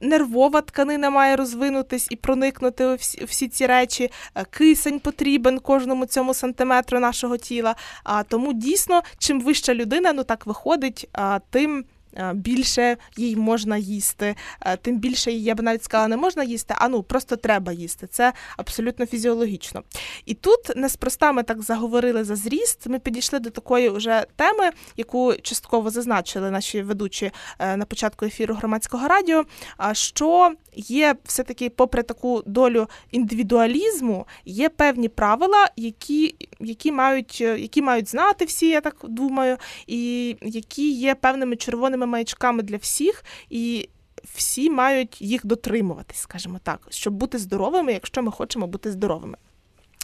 нервова 0.00 0.60
тканина 0.60 1.10
має 1.10 1.36
розвинутись 1.36 2.06
і 2.10 2.16
проникнути 2.16 2.86
у 2.86 2.94
всі, 3.26 3.48
ці 3.48 3.66
речі. 3.66 4.10
Кисень 4.50 5.00
потрібен 5.00 5.58
кожному 5.58 6.06
цьому 6.06 6.34
сантиметру 6.34 7.00
нашого 7.00 7.36
тіла. 7.36 7.76
А 8.04 8.22
тому 8.22 8.52
дійсно, 8.52 9.02
чим 9.18 9.40
вища 9.40 9.74
людина, 9.74 10.12
ну 10.12 10.24
так 10.24 10.46
виходить, 10.46 11.08
тим. 11.50 11.84
А, 12.16 12.34
Більше 12.34 12.96
їй 13.16 13.36
можна 13.36 13.76
їсти, 13.76 14.34
тим 14.82 14.98
більше 14.98 15.32
їй, 15.32 15.42
я 15.42 15.54
б 15.54 15.62
навіть 15.62 15.84
сказала, 15.84 16.08
не 16.08 16.16
можна 16.16 16.44
їсти, 16.44 16.74
а 16.78 16.88
ну 16.88 17.02
просто 17.02 17.36
треба 17.36 17.72
їсти. 17.72 18.06
Це 18.06 18.32
абсолютно 18.56 19.06
фізіологічно. 19.06 19.82
І 20.26 20.34
тут 20.34 20.76
неспроста 20.76 21.32
ми 21.32 21.42
так 21.42 21.62
заговорили 21.62 22.24
за 22.24 22.36
зріст. 22.36 22.86
Ми 22.86 22.98
підійшли 22.98 23.38
до 23.38 23.50
такої 23.50 23.88
вже 23.88 24.26
теми, 24.36 24.70
яку 24.96 25.34
частково 25.42 25.90
зазначили 25.90 26.50
наші 26.50 26.82
ведучі 26.82 27.30
е, 27.58 27.76
на 27.76 27.84
початку 27.84 28.24
ефіру 28.24 28.54
громадського 28.54 29.08
радіо. 29.08 29.44
що 29.92 30.52
є 30.74 31.14
все-таки, 31.24 31.70
попри 31.70 32.02
таку 32.02 32.42
долю 32.46 32.88
індивідуалізму, 33.10 34.26
є 34.44 34.68
певні 34.68 35.08
правила, 35.08 35.68
які, 35.76 36.34
які, 36.60 36.92
мають, 36.92 37.40
які 37.40 37.82
мають 37.82 38.08
знати 38.08 38.44
всі, 38.44 38.68
я 38.68 38.80
так 38.80 38.96
думаю, 39.04 39.56
і 39.86 40.36
які 40.42 40.92
є 40.92 41.14
певними 41.14 41.56
червоними 41.56 42.01
маячками 42.06 42.62
для 42.62 42.76
всіх. 42.76 43.24
і 43.50 43.88
всі 44.34 44.70
мають 44.70 45.22
їх 45.22 45.46
дотримуватись, 45.46 46.18
скажімо 46.18 46.60
так, 46.62 46.86
щоб 46.90 47.14
бути 47.14 47.38
здоровими, 47.38 47.92
якщо 47.92 48.22
ми 48.22 48.30
хочемо 48.30 48.66
бути 48.66 48.92
здоровими. 48.92 49.36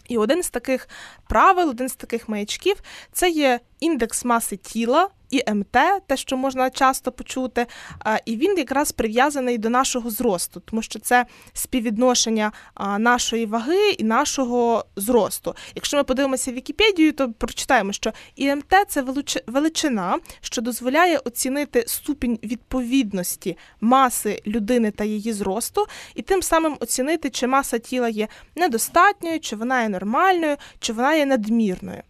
І 0.08 0.18
один 0.18 0.42
з 0.42 0.50
таких 0.50 0.88
правил, 1.28 1.68
один 1.68 1.88
з 1.88 1.96
таких 1.96 2.28
маячків 2.28 2.76
це 3.12 3.30
є 3.30 3.60
індекс 3.80 4.24
маси 4.24 4.56
тіла. 4.56 5.08
ІМТ, 5.30 5.76
те, 6.06 6.16
що 6.16 6.36
можна 6.36 6.70
часто 6.70 7.12
почути, 7.12 7.66
і 8.24 8.36
він 8.36 8.58
якраз 8.58 8.92
прив'язаний 8.92 9.58
до 9.58 9.70
нашого 9.70 10.10
зросту, 10.10 10.60
тому 10.60 10.82
що 10.82 10.98
це 10.98 11.26
співвідношення 11.52 12.52
нашої 12.98 13.46
ваги 13.46 13.90
і 13.90 14.04
нашого 14.04 14.84
зросту. 14.96 15.54
Якщо 15.74 15.96
ми 15.96 16.04
подивимося 16.04 16.52
Вікіпедію, 16.52 17.12
то 17.12 17.32
прочитаємо, 17.32 17.92
що 17.92 18.12
ІМТ 18.36 18.74
це 18.88 19.04
величина, 19.46 20.18
що 20.40 20.62
дозволяє 20.62 21.18
оцінити 21.18 21.84
ступінь 21.86 22.38
відповідності 22.42 23.56
маси 23.80 24.42
людини 24.46 24.90
та 24.90 25.04
її 25.04 25.32
зросту, 25.32 25.86
і 26.14 26.22
тим 26.22 26.42
самим 26.42 26.76
оцінити, 26.80 27.30
чи 27.30 27.46
маса 27.46 27.78
тіла 27.78 28.08
є 28.08 28.28
недостатньою, 28.56 29.40
чи 29.40 29.56
вона 29.56 29.82
є 29.82 29.88
нормальною, 29.88 30.56
чи 30.78 30.92
вона 30.92 31.14
є 31.14 31.26
надмірною. 31.26 32.02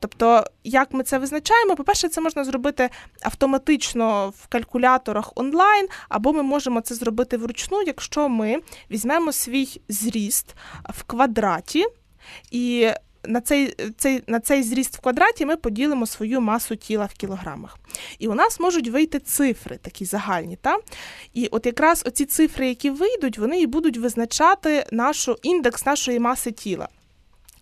Тобто, 0.00 0.44
як 0.64 0.92
ми 0.92 1.02
це 1.04 1.18
визначаємо, 1.18 1.76
по-перше, 1.76 2.08
це 2.08 2.20
можна 2.20 2.31
зробити 2.34 2.90
автоматично 3.22 4.32
в 4.38 4.46
калькуляторах 4.46 5.32
онлайн, 5.34 5.88
або 6.08 6.32
ми 6.32 6.42
можемо 6.42 6.80
це 6.80 6.94
зробити 6.94 7.36
вручну, 7.36 7.82
якщо 7.86 8.28
ми 8.28 8.56
візьмемо 8.90 9.32
свій 9.32 9.80
зріст 9.88 10.54
в 10.88 11.02
квадраті 11.02 11.86
і. 12.50 12.88
На 13.24 13.40
цей 13.40 13.76
цей, 13.98 14.22
на 14.26 14.40
цей 14.40 14.62
зріст 14.62 14.96
в 14.96 15.00
квадраті 15.00 15.46
ми 15.46 15.56
поділимо 15.56 16.06
свою 16.06 16.40
масу 16.40 16.76
тіла 16.76 17.06
в 17.06 17.14
кілограмах. 17.14 17.78
І 18.18 18.28
у 18.28 18.34
нас 18.34 18.60
можуть 18.60 18.88
вийти 18.88 19.18
цифри, 19.18 19.78
такі 19.82 20.04
загальні. 20.04 20.56
Та? 20.56 20.76
І 21.34 21.46
от 21.46 21.66
якраз 21.66 22.02
оці 22.06 22.24
цифри, 22.24 22.68
які 22.68 22.90
вийдуть, 22.90 23.38
вони 23.38 23.60
і 23.60 23.66
будуть 23.66 23.96
визначати 23.96 24.86
нашу 24.92 25.38
індекс 25.42 25.86
нашої 25.86 26.18
маси 26.18 26.52
тіла. 26.52 26.88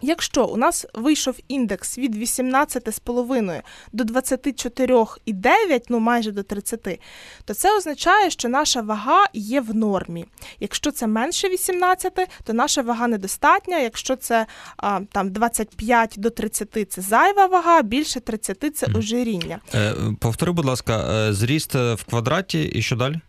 Якщо 0.03 0.45
у 0.45 0.57
нас 0.57 0.87
вийшов 0.95 1.37
індекс 1.49 1.99
від 1.99 2.17
18,5 2.17 3.63
до 3.93 4.05
24,9, 4.05 5.81
ну 5.89 5.99
майже 5.99 6.33
до 6.33 6.43
30, 6.43 7.01
то 7.45 7.55
це 7.55 7.77
означає, 7.77 8.31
що 8.31 8.49
наша 8.49 8.81
вага 8.81 9.25
є 9.33 9.61
в 9.61 9.75
нормі. 9.75 10.25
Якщо 10.61 10.91
це 10.91 11.07
менше 11.07 11.49
18, 11.49 12.29
то 12.45 12.53
наша 12.53 12.83
вага 12.83 13.07
недостатня. 13.07 13.79
Якщо 13.79 14.17
це 14.17 14.47
а, 14.77 15.01
там 15.13 15.31
25 15.31 16.15
до 16.17 16.31
30 16.31 16.93
це 16.93 17.03
зайва 17.03 17.47
вага, 17.47 17.83
більше 17.83 18.21
30 18.21 18.77
це 18.77 18.87
ожиріння. 18.95 19.59
Е, 19.75 19.95
Повтори, 20.21 20.53
будь 20.53 20.65
ласка, 20.65 21.13
е, 21.29 21.33
зріст 21.33 21.75
в 21.75 22.05
квадраті 22.09 22.63
і 22.63 22.83
що 22.83 22.97
далі? 22.97 23.21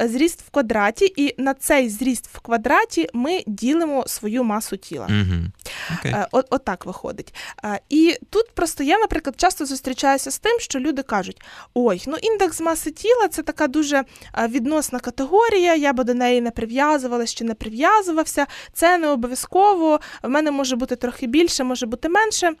Е, 0.00 0.08
зріст 0.08 0.42
в 0.42 0.50
квадраті, 0.50 1.12
і 1.16 1.42
на 1.42 1.54
цей 1.54 1.88
зріст 1.88 2.26
в 2.32 2.40
квадраті 2.40 3.08
ми 3.12 3.42
ділимо 3.46 4.04
свою 4.06 4.44
масу 4.44 4.76
тіла. 4.76 5.08
Okay. 5.90 6.26
От, 6.32 6.46
от 6.50 6.64
так 6.64 6.86
виходить. 6.86 7.34
Е, 7.64 7.80
і 7.88 8.16
тут 8.30 8.54
просто 8.54 8.84
я, 8.84 8.98
наприклад, 8.98 9.34
часто 9.38 9.66
зустрічаюся 9.66 10.30
з 10.30 10.38
тим, 10.38 10.60
що 10.60 10.78
люди 10.78 11.02
кажуть: 11.02 11.42
ой, 11.74 12.02
ну 12.06 12.16
індекс 12.16 12.60
маси 12.60 12.90
тіла 12.90 13.28
це 13.28 13.42
така 13.42 13.66
дуже 13.68 14.04
відносна 14.48 14.98
категорія, 14.98 15.74
я 15.74 15.92
би 15.92 16.04
до 16.04 16.14
неї 16.14 16.40
не 16.40 16.50
прив'язувалася 16.50 17.36
чи 17.36 17.44
не 17.44 17.54
прив'язувався. 17.54 18.46
Це 18.72 18.98
не 18.98 19.08
обов'язково. 19.08 20.00
В 20.22 20.28
мене 20.28 20.50
може 20.50 20.76
бути 20.76 20.96
трохи 20.96 21.26
більше, 21.26 21.64
може 21.64 21.86
бути 21.86 22.08
менше. 22.08 22.52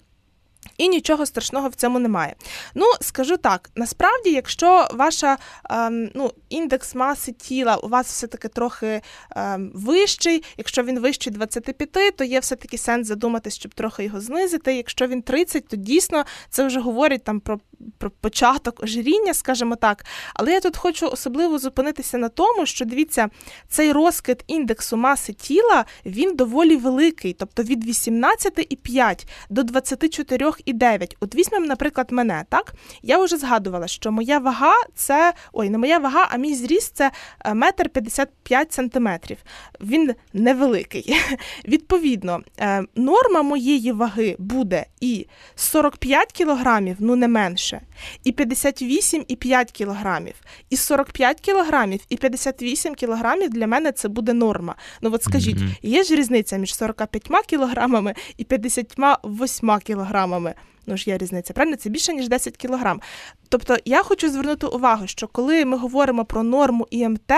І 0.80 0.88
нічого 0.88 1.26
страшного 1.26 1.68
в 1.68 1.74
цьому 1.74 1.98
немає. 1.98 2.34
Ну, 2.74 2.86
скажу 3.00 3.36
так: 3.36 3.70
насправді, 3.76 4.30
якщо 4.30 4.88
ваша 4.92 5.38
ем, 5.70 6.10
ну, 6.14 6.32
індекс 6.48 6.94
маси 6.94 7.32
тіла 7.32 7.76
у 7.76 7.88
вас 7.88 8.06
все-таки 8.06 8.48
трохи 8.48 9.02
ем, 9.36 9.70
вищий, 9.74 10.42
якщо 10.56 10.82
він 10.82 11.00
вищий 11.00 11.32
25, 11.32 12.16
то 12.16 12.24
є 12.24 12.40
все-таки 12.40 12.78
сенс 12.78 13.08
задуматись, 13.08 13.56
щоб 13.56 13.74
трохи 13.74 14.04
його 14.04 14.20
знизити. 14.20 14.74
Якщо 14.74 15.06
він 15.06 15.22
30, 15.22 15.68
то 15.68 15.76
дійсно 15.76 16.24
це 16.50 16.66
вже 16.66 16.80
говорить 16.80 17.24
там 17.24 17.40
про 17.40 17.60
про 17.98 18.10
початок 18.10 18.82
ожиріння, 18.82 19.34
скажімо 19.34 19.76
так. 19.76 20.04
Але 20.34 20.52
я 20.52 20.60
тут 20.60 20.76
хочу 20.76 21.08
особливо 21.08 21.58
зупинитися 21.58 22.18
на 22.18 22.28
тому, 22.28 22.66
що 22.66 22.84
дивіться, 22.84 23.28
цей 23.68 23.92
розкид 23.92 24.44
індексу 24.46 24.96
маси 24.96 25.32
тіла 25.32 25.84
він 26.06 26.36
доволі 26.36 26.76
великий, 26.76 27.32
тобто 27.32 27.62
від 27.62 27.88
18,5 27.88 29.26
до 29.50 29.62
24,9. 29.62 31.16
От 31.20 31.34
візьмемо, 31.34 31.66
наприклад, 31.66 32.12
мене, 32.12 32.44
так? 32.48 32.74
Я 33.02 33.18
вже 33.18 33.36
згадувала, 33.36 33.88
що 33.88 34.12
моя 34.12 34.38
вага 34.38 34.74
це 34.94 35.32
ой, 35.52 35.70
не 35.70 35.78
моя 35.78 35.98
вага, 35.98 36.28
а 36.30 36.36
мій 36.36 36.54
зріст 36.54 36.96
це 36.96 37.10
е, 37.44 37.54
метр 37.54 37.88
55 37.88 38.72
сантиметрів. 38.72 39.38
Він 39.80 40.14
невеликий. 40.32 41.16
Відповідно, 41.68 42.40
е, 42.58 42.84
норма 42.94 43.42
моєї 43.42 43.92
ваги 43.92 44.36
буде 44.38 44.86
і 45.00 45.26
45 45.54 46.32
кілограмів, 46.32 46.96
ну 46.98 47.16
не 47.16 47.28
менше 47.28 47.69
більше, 47.70 47.80
і 48.24 48.32
58,5 48.32 49.72
кілограмів, 49.72 50.34
і 50.70 50.76
45 50.76 51.40
кілограмів, 51.40 52.00
і 52.08 52.16
58 52.16 52.94
кілограмів 52.94 53.50
для 53.50 53.66
мене 53.66 53.92
це 53.92 54.08
буде 54.08 54.32
норма. 54.32 54.74
Ну 55.02 55.10
от 55.12 55.22
скажіть, 55.22 55.56
mm-hmm. 55.56 55.78
є 55.82 56.04
ж 56.04 56.14
різниця 56.14 56.56
між 56.56 56.74
45 56.74 57.46
кілограмами 57.46 58.14
і 58.36 58.44
58 58.44 59.78
кілограмами. 59.78 60.54
Ну 60.86 60.96
ж 60.96 61.10
є 61.10 61.18
різниця, 61.18 61.52
правильно? 61.52 61.76
Це 61.76 61.90
більше 61.90 62.12
ніж 62.12 62.28
10 62.28 62.56
кілограм. 62.56 63.00
Тобто 63.48 63.76
я 63.84 64.02
хочу 64.02 64.30
звернути 64.30 64.66
увагу, 64.66 65.06
що 65.06 65.28
коли 65.28 65.64
ми 65.64 65.76
говоримо 65.76 66.24
про 66.24 66.42
норму 66.42 66.86
ІМТ, 66.90 67.32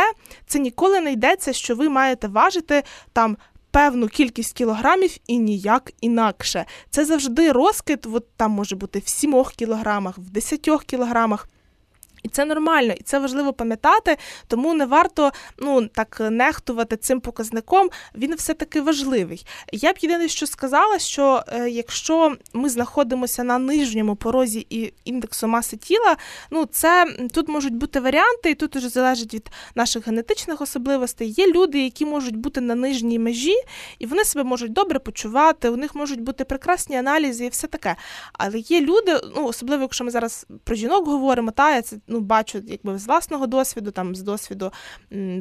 це 0.47 0.59
ніколи 0.59 1.01
не 1.01 1.13
йдеться, 1.13 1.53
що 1.53 1.75
ви 1.75 1.89
маєте 1.89 2.29
важити 2.29 2.83
там 3.13 3.37
певну 3.73 4.09
кількість 4.09 4.53
кілограмів 4.53 5.17
і 5.27 5.39
ніяк 5.39 5.93
інакше. 6.01 6.65
Це 6.91 7.05
завжди 7.05 7.53
розкид, 7.53 8.07
от 8.13 8.27
там 8.37 8.51
може 8.51 8.77
бути 8.77 8.99
в 8.99 9.09
7 9.09 9.45
кілограмах, 9.57 10.19
в 10.19 10.31
10 10.31 10.69
кілограмах. 10.87 11.49
І 12.23 12.29
це 12.29 12.45
нормально, 12.45 12.93
і 12.93 13.03
це 13.03 13.19
важливо 13.19 13.53
пам'ятати, 13.53 14.17
тому 14.47 14.75
не 14.75 14.87
варто 14.87 15.33
ну 15.59 15.87
так 15.87 16.23
нехтувати 16.31 16.97
цим 16.97 17.21
показником. 17.21 17.91
Він 18.15 18.35
все 18.35 18.55
таки 18.55 18.81
важливий. 18.81 19.47
Я 19.73 19.93
б 19.93 19.97
єдине, 20.01 20.29
що 20.29 20.47
сказала, 20.47 20.99
що 20.99 21.43
е, 21.49 21.71
якщо 21.71 22.37
ми 22.53 22.69
знаходимося 22.69 23.45
на 23.45 23.59
нижньому 23.59 24.17
порозі 24.17 24.67
і 24.71 24.93
індексу 25.05 25.49
маси 25.49 25.77
тіла, 25.77 26.17
ну 26.51 26.67
це 26.67 27.17
тут 27.35 27.49
можуть 27.49 27.75
бути 27.75 28.01
варіанти, 28.01 28.51
і 28.51 28.55
тут 28.55 28.77
уже 28.77 28.89
залежить 28.89 29.35
від 29.35 29.51
наших 29.75 30.07
генетичних 30.07 30.61
особливостей. 30.61 31.31
Є 31.31 31.47
люди, 31.47 31.85
які 31.85 32.05
можуть 32.05 32.37
бути 32.37 32.61
на 32.61 32.75
нижній 32.75 33.19
межі, 33.19 33.57
і 33.99 34.07
вони 34.07 34.25
себе 34.25 34.45
можуть 34.45 34.73
добре 34.73 34.99
почувати. 34.99 35.69
У 35.69 35.77
них 35.77 35.95
можуть 35.95 36.21
бути 36.21 36.45
прекрасні 36.45 36.97
аналізи 36.97 37.45
і 37.45 37.49
все 37.49 37.67
таке. 37.67 37.97
Але 38.33 38.59
є 38.59 38.81
люди, 38.81 39.21
ну 39.37 39.47
особливо, 39.47 39.83
якщо 39.83 40.05
ми 40.05 40.11
зараз 40.11 40.47
про 40.65 40.77
жінок 40.77 41.07
говоримо, 41.07 41.51
та 41.51 41.83
це 41.83 41.97
ну 42.13 42.21
бачу, 42.21 42.63
якби 42.67 42.99
з 42.99 43.07
власного 43.07 43.47
досвіду, 43.47 43.91
там 43.91 44.15
з 44.15 44.23
досвіду 44.23 44.73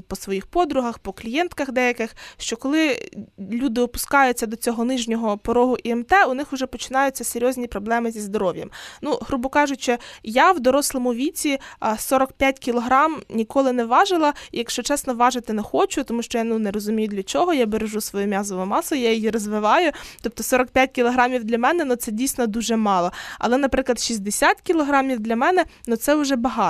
по 0.07 0.15
своїх 0.15 0.45
подругах, 0.45 0.99
по 0.99 1.13
клієнтках 1.13 1.71
деяких, 1.71 2.15
що 2.37 2.57
коли 2.57 3.09
люди 3.51 3.81
опускаються 3.81 4.45
до 4.45 4.55
цього 4.55 4.85
нижнього 4.85 5.37
порогу 5.37 5.77
ІМТ, 5.83 6.13
у 6.29 6.33
них 6.33 6.51
вже 6.51 6.65
починаються 6.67 7.23
серйозні 7.23 7.67
проблеми 7.67 8.11
зі 8.11 8.19
здоров'ям. 8.19 8.69
Ну, 9.01 9.19
грубо 9.21 9.49
кажучи, 9.49 9.97
я 10.23 10.51
в 10.51 10.59
дорослому 10.59 11.13
віці 11.13 11.59
а, 11.79 11.97
45 11.97 12.59
кілограм 12.59 13.21
ніколи 13.29 13.73
не 13.73 13.85
важила, 13.85 14.33
і 14.51 14.57
якщо 14.57 14.83
чесно, 14.83 15.13
важити 15.13 15.53
не 15.53 15.61
хочу, 15.61 16.03
тому 16.03 16.23
що 16.23 16.37
я 16.37 16.43
ну 16.43 16.59
не 16.59 16.71
розумію 16.71 17.07
для 17.07 17.23
чого. 17.23 17.53
Я 17.53 17.65
бережу 17.65 18.01
свою 18.01 18.27
м'язову 18.27 18.65
масу, 18.65 18.95
я 18.95 19.11
її 19.11 19.29
розвиваю. 19.29 19.91
Тобто 20.21 20.43
45 20.43 20.91
кілограмів 20.91 21.43
для 21.43 21.57
мене 21.57 21.85
ну 21.85 21.95
це 21.95 22.11
дійсно 22.11 22.47
дуже 22.47 22.75
мало. 22.75 23.11
Але, 23.39 23.57
наприклад, 23.57 23.99
60 23.99 24.61
кілограмів 24.61 25.19
для 25.19 25.35
мене 25.35 25.65
ну 25.87 25.95
це 25.95 26.15
вже 26.15 26.35
багато. 26.35 26.60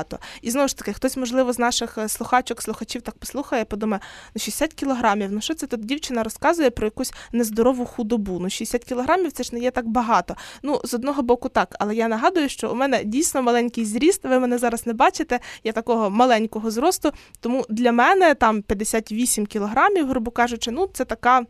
І 0.42 0.52
знову 0.52 0.68
ж 0.68 0.78
таки, 0.78 0.94
хтось, 0.94 1.18
можливо, 1.18 1.54
з 1.54 1.60
наших 1.60 1.98
е, 1.98 2.10
слухачок, 2.10 2.62
слухачів 2.62 3.02
так 3.02 3.16
послухає, 3.16 3.66
подумає, 3.66 4.02
ну 4.36 4.40
60 4.40 4.74
кілограмів, 4.74 5.32
ну 5.32 5.42
що 5.42 5.54
це 5.54 5.68
тут 5.68 5.86
дівчина 5.86 6.24
розказує 6.24 6.70
про 6.70 6.88
якусь 6.88 7.14
нездорову 7.32 7.86
худобу? 7.86 8.40
Ну 8.40 8.50
60 8.50 8.84
кілограмів 8.84 9.32
це 9.32 9.44
ж 9.44 9.56
не 9.56 9.62
є 9.62 9.72
так 9.72 9.88
багато. 9.88 10.36
Ну, 10.64 10.82
з 10.84 10.94
одного 10.94 11.22
боку, 11.22 11.50
так, 11.50 11.76
але 11.80 11.96
я 11.96 12.08
нагадую, 12.08 12.50
що 12.50 12.72
у 12.72 12.76
мене 12.76 13.04
дійсно 13.04 13.42
маленький 13.42 13.86
зріст. 13.86 14.24
Ви 14.24 14.40
мене 14.40 14.58
зараз 14.58 14.88
не 14.88 14.94
бачите. 14.94 15.40
Я 15.64 15.72
такого 15.72 16.10
маленького 16.10 16.72
зросту. 16.72 17.12
Тому 17.40 17.66
для 17.70 17.92
мене 17.92 18.36
там 18.36 18.62
58 18.62 19.46
кілограмів, 19.46 20.08
грубо 20.08 20.32
кажучи, 20.32 20.72
ну 20.72 20.90
це 20.94 21.06
така. 21.06 21.46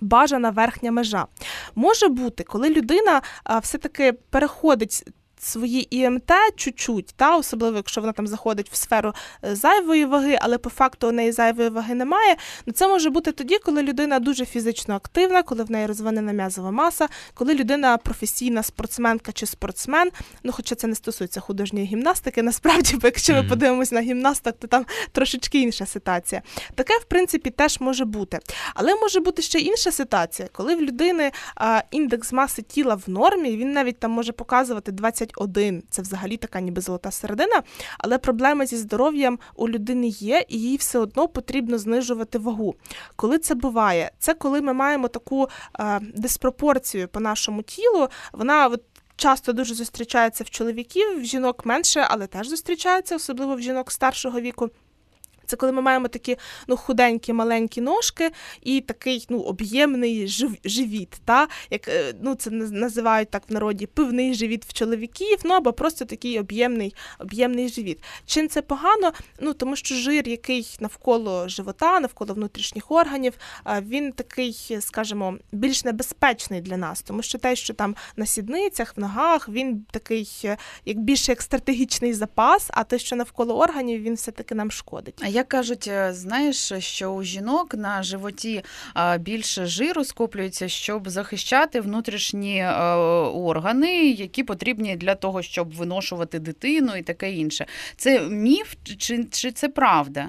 Бажана 0.00 0.50
верхня 0.50 0.92
межа 0.92 1.26
може 1.74 2.08
бути, 2.08 2.44
коли 2.44 2.70
людина 2.70 3.22
а, 3.44 3.58
все-таки 3.58 4.12
переходить 4.12 5.04
свої 5.44 5.96
ІМТ 5.96 6.30
чуть-чуть, 6.56 7.14
та 7.16 7.36
особливо, 7.36 7.76
якщо 7.76 8.00
вона 8.00 8.12
там 8.12 8.26
заходить 8.26 8.70
в 8.70 8.76
сферу 8.76 9.12
е, 9.44 9.56
зайвої 9.56 10.04
ваги, 10.04 10.38
але 10.40 10.58
по 10.58 10.70
факту 10.70 11.08
у 11.08 11.12
неї 11.12 11.32
зайвої 11.32 11.68
ваги 11.68 11.94
немає. 11.94 12.36
Ну 12.66 12.72
це 12.72 12.88
може 12.88 13.10
бути 13.10 13.32
тоді, 13.32 13.58
коли 13.58 13.82
людина 13.82 14.18
дуже 14.18 14.44
фізично 14.44 14.94
активна, 14.94 15.42
коли 15.42 15.64
в 15.64 15.70
неї 15.70 15.86
розвинена 15.86 16.32
м'язова 16.32 16.70
маса, 16.70 17.08
коли 17.34 17.54
людина 17.54 17.96
професійна 17.96 18.62
спортсменка 18.62 19.32
чи 19.32 19.46
спортсмен. 19.46 20.10
Ну, 20.42 20.52
хоча 20.52 20.74
це 20.74 20.86
не 20.86 20.94
стосується 20.94 21.40
художньої 21.40 21.86
гімнастики, 21.86 22.42
насправді, 22.42 22.96
бо 22.96 23.06
якщо 23.06 23.32
ми 23.32 23.38
Мгм. 23.40 23.48
подивимось 23.48 23.92
на 23.92 24.00
гімнасток, 24.00 24.54
то 24.58 24.66
там 24.66 24.86
трошечки 25.12 25.60
інша 25.60 25.86
ситуація. 25.86 26.42
Таке, 26.74 26.98
в 26.98 27.04
принципі, 27.04 27.50
теж 27.50 27.80
може 27.80 28.04
бути. 28.04 28.38
Але 28.74 28.94
може 28.94 29.20
бути 29.20 29.42
ще 29.42 29.58
інша 29.58 29.92
ситуація, 29.92 30.48
коли 30.52 30.76
в 30.76 30.82
людини 30.82 31.32
а, 31.56 31.82
індекс 31.90 32.32
маси 32.32 32.62
тіла 32.62 32.94
в 32.94 33.10
нормі, 33.10 33.56
він 33.56 33.72
навіть 33.72 33.98
там 33.98 34.10
може 34.10 34.32
показувати 34.32 34.92
21. 35.36 35.82
Це 35.90 36.02
взагалі 36.02 36.36
така 36.36 36.60
ніби 36.60 36.80
золота 36.80 37.10
середина. 37.10 37.62
Але 37.98 38.18
проблеми 38.18 38.66
зі 38.66 38.76
здоров'ям 38.76 39.38
у 39.56 39.68
людини 39.68 40.08
є, 40.08 40.44
і 40.48 40.60
їй 40.60 40.76
все 40.76 40.98
одно 40.98 41.28
потрібно 41.28 41.78
знижувати 41.78 42.38
вагу. 42.38 42.74
Коли 43.16 43.38
це 43.38 43.54
буває? 43.54 44.10
Це 44.18 44.34
коли 44.34 44.60
ми 44.60 44.72
маємо 44.72 45.08
таку 45.08 45.48
е, 45.80 46.00
диспропорцію 46.14 47.08
по 47.08 47.20
нашому 47.20 47.62
тілу. 47.62 48.08
Вона 48.32 48.66
от. 48.66 48.82
Часто 49.16 49.52
дуже 49.52 49.74
зустрічається 49.74 50.44
в 50.44 50.50
чоловіків, 50.50 51.20
в 51.20 51.24
жінок 51.24 51.66
менше, 51.66 52.06
але 52.10 52.26
теж 52.26 52.48
зустрічається, 52.48 53.16
особливо 53.16 53.56
в 53.56 53.60
жінок 53.60 53.92
старшого 53.92 54.40
віку. 54.40 54.70
Це 55.54 55.58
коли 55.58 55.72
ми 55.72 55.82
маємо 55.82 56.08
такі 56.08 56.36
ну, 56.66 56.76
худенькі 56.76 57.32
маленькі 57.32 57.80
ножки 57.80 58.30
і 58.62 58.80
такий 58.80 59.26
ну, 59.28 59.40
об'ємний 59.40 60.26
жив, 60.26 60.56
живіт, 60.64 61.20
та? 61.24 61.48
як 61.70 61.88
е, 61.88 62.14
ну, 62.22 62.34
це 62.34 62.50
наз- 62.50 62.72
називають 62.72 63.30
так 63.30 63.42
в 63.48 63.52
народі 63.52 63.86
пивний 63.86 64.34
живіт 64.34 64.64
в 64.64 64.72
чоловіків, 64.72 65.38
ну 65.44 65.54
або 65.54 65.72
просто 65.72 66.04
такий 66.04 66.38
об'ємний, 66.38 66.94
об'ємний 67.18 67.68
живіт. 67.68 68.02
Чим 68.26 68.48
це 68.48 68.62
погано? 68.62 69.12
Ну 69.40 69.52
тому 69.52 69.76
що 69.76 69.94
жир, 69.94 70.28
який 70.28 70.76
навколо 70.80 71.48
живота, 71.48 72.00
навколо 72.00 72.34
внутрішніх 72.34 72.90
органів, 72.90 73.32
він 73.82 74.12
такий, 74.12 74.78
скажімо, 74.80 75.38
більш 75.52 75.84
небезпечний 75.84 76.60
для 76.60 76.76
нас, 76.76 77.02
тому 77.02 77.22
що 77.22 77.38
те, 77.38 77.56
що 77.56 77.74
там 77.74 77.96
на 78.16 78.26
сідницях, 78.26 78.96
в 78.96 79.00
ногах, 79.00 79.48
він 79.48 79.86
такий, 79.90 80.30
е, 80.44 80.56
як 80.84 80.98
більше 80.98 81.32
як 81.32 81.42
стратегічний 81.42 82.12
запас, 82.12 82.70
а 82.70 82.84
те, 82.84 82.98
що 82.98 83.16
навколо 83.16 83.58
органів, 83.58 84.02
він 84.02 84.14
все 84.14 84.30
таки 84.30 84.54
нам 84.54 84.70
шкодить. 84.70 85.20
А 85.22 85.28
як 85.28 85.43
кажуть, 85.44 85.88
е, 85.88 86.12
знаєш, 86.14 86.72
що 86.78 87.08
у 87.08 87.22
жінок 87.22 87.74
на 87.74 88.02
животі 88.02 88.64
більше 89.18 89.66
жиру 89.66 90.04
скоплюється, 90.04 90.68
щоб 90.68 91.08
захищати 91.08 91.80
внутрішні 91.80 92.58
е, 92.58 92.72
органи, 93.24 94.10
які 94.10 94.42
потрібні 94.42 94.96
для 94.96 95.14
того, 95.14 95.42
щоб 95.42 95.74
виношувати 95.74 96.38
дитину 96.38 96.96
і 96.96 97.02
таке 97.02 97.32
інше. 97.32 97.66
Це 97.96 98.20
міф 98.20 98.74
чи, 98.98 99.24
чи 99.30 99.52
це 99.52 99.68
правда? 99.68 100.28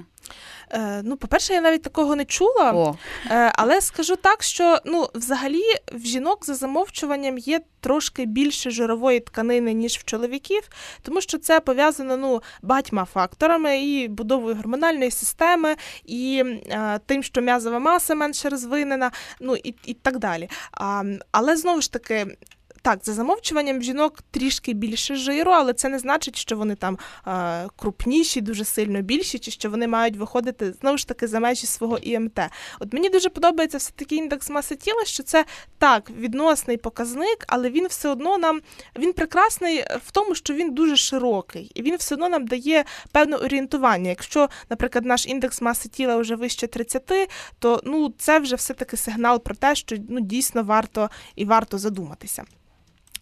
Е, 0.76 1.02
ну, 1.04 1.18
по-перше, 1.18 1.54
я 1.54 1.62
навіть 1.62 1.82
такого 1.82 2.16
не 2.16 2.26
чула. 2.26 2.72
О, 2.76 2.96
Е, 3.32 3.52
але 3.56 3.82
скажу 3.82 4.16
так, 4.16 4.44
що 4.44 4.78
ну, 4.86 5.10
взагалі 5.16 5.64
в 5.94 6.06
жінок 6.06 6.46
за 6.46 6.54
замовчуванням 6.54 7.38
є 7.38 7.62
трошки 7.80 8.26
більше 8.26 8.72
жирової 8.72 9.20
тканини, 9.20 9.74
ніж 9.74 9.98
в 9.98 10.04
чоловіків, 10.04 10.62
тому 11.02 11.22
що 11.22 11.38
це 11.38 11.60
пов'язано 11.60 12.18
ну, 12.18 12.42
багатьма 12.62 13.06
факторами 13.06 13.84
і 13.84 14.08
будовою 14.08 14.56
гормональної 14.56 15.12
системи, 15.12 15.76
і 16.06 16.44
е, 16.70 17.00
тим, 17.06 17.24
що 17.24 17.42
м'язова 17.42 17.80
маса 17.80 18.16
менше 18.16 18.50
розвинена, 18.50 19.12
ну 19.40 19.56
і, 19.56 19.76
і 19.86 19.94
так 19.94 20.20
далі. 20.20 20.50
А, 20.72 21.04
але 21.32 21.58
знову 21.58 21.82
ж 21.82 21.92
таки. 21.92 22.38
Так, 22.86 23.00
за 23.04 23.14
замовчуванням 23.14 23.82
жінок 23.82 24.20
трішки 24.32 24.74
більше 24.74 25.16
жиру, 25.16 25.52
але 25.52 25.74
це 25.74 25.90
не 25.90 26.00
значить, 26.00 26.36
що 26.36 26.58
вони 26.58 26.76
там 26.76 26.98
е, 27.28 27.68
крупніші, 27.76 28.42
дуже 28.42 28.66
сильно 28.66 29.02
більші, 29.02 29.40
чи 29.40 29.52
що 29.52 29.70
вони 29.70 29.88
мають 29.88 30.18
виходити 30.18 30.74
знову 30.74 30.98
ж 30.98 31.08
таки 31.08 31.28
за 31.28 31.40
межі 31.40 31.68
свого 31.68 31.98
ІМТ. 31.98 32.40
От 32.80 32.94
мені 32.94 33.10
дуже 33.10 33.30
подобається 33.30 33.78
все 33.78 33.92
таки 33.96 34.16
індекс 34.16 34.50
маси 34.50 34.76
тіла, 34.76 35.06
що 35.06 35.24
це 35.24 35.46
так 35.78 36.10
відносний 36.10 36.78
показник, 36.78 37.46
але 37.48 37.70
він 37.70 37.88
все 37.88 38.10
одно 38.10 38.38
нам 38.38 38.62
він 38.98 39.14
прекрасний 39.14 39.84
в 40.06 40.12
тому, 40.12 40.36
що 40.36 40.54
він 40.54 40.74
дуже 40.74 40.96
широкий, 40.96 41.72
і 41.76 41.82
він 41.82 41.96
все 41.96 42.16
одно 42.16 42.30
нам 42.30 42.48
дає 42.48 42.86
певне 43.12 43.38
орієнтування. 43.38 44.10
Якщо, 44.10 44.50
наприклад, 44.70 45.06
наш 45.06 45.28
індекс 45.28 45.62
маси 45.62 45.90
тіла 45.90 46.18
вже 46.18 46.36
вище 46.36 46.68
30, 46.68 47.30
то 47.60 47.82
ну 47.86 48.14
це 48.18 48.40
вже 48.40 48.56
все 48.56 48.74
таки 48.74 48.98
сигнал 48.98 49.44
про 49.44 49.56
те, 49.56 49.76
що 49.76 49.96
ну 50.10 50.20
дійсно 50.20 50.64
варто 50.64 51.10
і 51.36 51.46
варто 51.46 51.78
задуматися. 51.78 52.44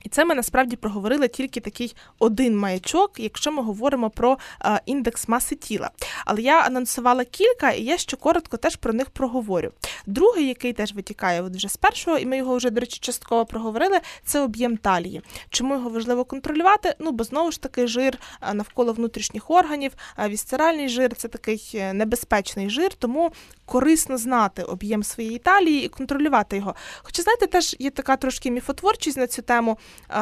І 0.04 0.10
це 0.10 0.26
ми 0.26 0.36
насправді 0.36 0.76
проговорили 0.76 1.28
тільки 1.28 1.60
такий 1.60 1.96
один 2.20 2.58
маячок, 2.58 3.12
якщо 3.18 3.52
ми 3.52 3.64
говоримо 3.64 4.10
про 4.10 4.38
індекс 4.86 5.28
маси 5.28 5.56
тіла. 5.56 5.90
Але 6.26 6.42
я 6.42 6.62
анонсувала 6.62 7.26
кілька, 7.26 7.72
і 7.72 7.84
я 7.84 7.98
ще 7.98 8.18
коротко 8.18 8.58
теж 8.58 8.76
про 8.76 8.94
них 8.94 9.10
проговорю. 9.10 9.72
Другий, 10.06 10.48
який 10.48 10.74
теж 10.74 10.94
витікає 10.94 11.42
от 11.42 11.56
вже 11.56 11.70
з 11.70 11.78
першого, 11.78 12.18
і 12.18 12.26
ми 12.26 12.38
його 12.38 12.58
вже, 12.58 12.70
до 12.70 12.80
речі, 12.80 13.00
частково 13.02 13.46
проговорили, 13.46 14.00
це 14.26 14.42
об'єм 14.42 14.78
талії. 14.78 15.22
Чому 15.50 15.74
його 15.74 15.90
важливо 15.90 16.26
контролювати? 16.26 16.96
Ну, 17.00 17.12
бо 17.12 17.24
знову 17.24 17.52
ж 17.52 17.62
таки 17.62 17.88
жир 17.88 18.18
навколо 18.54 18.94
внутрішніх 18.94 19.52
органів, 19.52 19.92
вісцеральний 20.28 20.90
жир 20.90 21.16
це 21.16 21.28
такий 21.28 21.72
е, 21.76 21.94
небезпечний 21.94 22.70
жир, 22.70 22.94
тому 22.94 23.32
корисно 23.66 24.18
знати 24.18 24.64
об'єм 24.64 25.04
своєї 25.04 25.38
талії 25.38 25.86
і 25.86 25.90
контролювати 25.90 26.58
його. 26.58 26.76
Хоча, 27.04 27.22
знаєте, 27.22 27.48
теж 27.48 27.76
є 27.80 27.90
така 27.90 28.18
трошки 28.18 28.52
міфотворчість 28.52 29.18
на 29.18 29.28
цю 29.28 29.42
тему. 29.42 29.78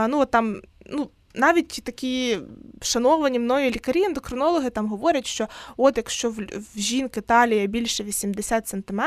Ну, 0.08 0.25
там, 0.25 0.62
ну, 0.86 1.10
навіть 1.34 1.82
такі 1.84 2.39
шановані 2.82 3.39
мною 3.39 3.72
лікарі, 3.72 4.04
ендокринологи 4.04 4.70
там 4.70 4.88
говорять, 4.88 5.28
що 5.28 5.48
от 5.78 5.98
якщо 5.98 6.30
в, 6.30 6.38
жінки 6.76 7.22
талія 7.22 7.65
більше 7.65 8.04
80 8.04 8.67
см, 8.67 9.02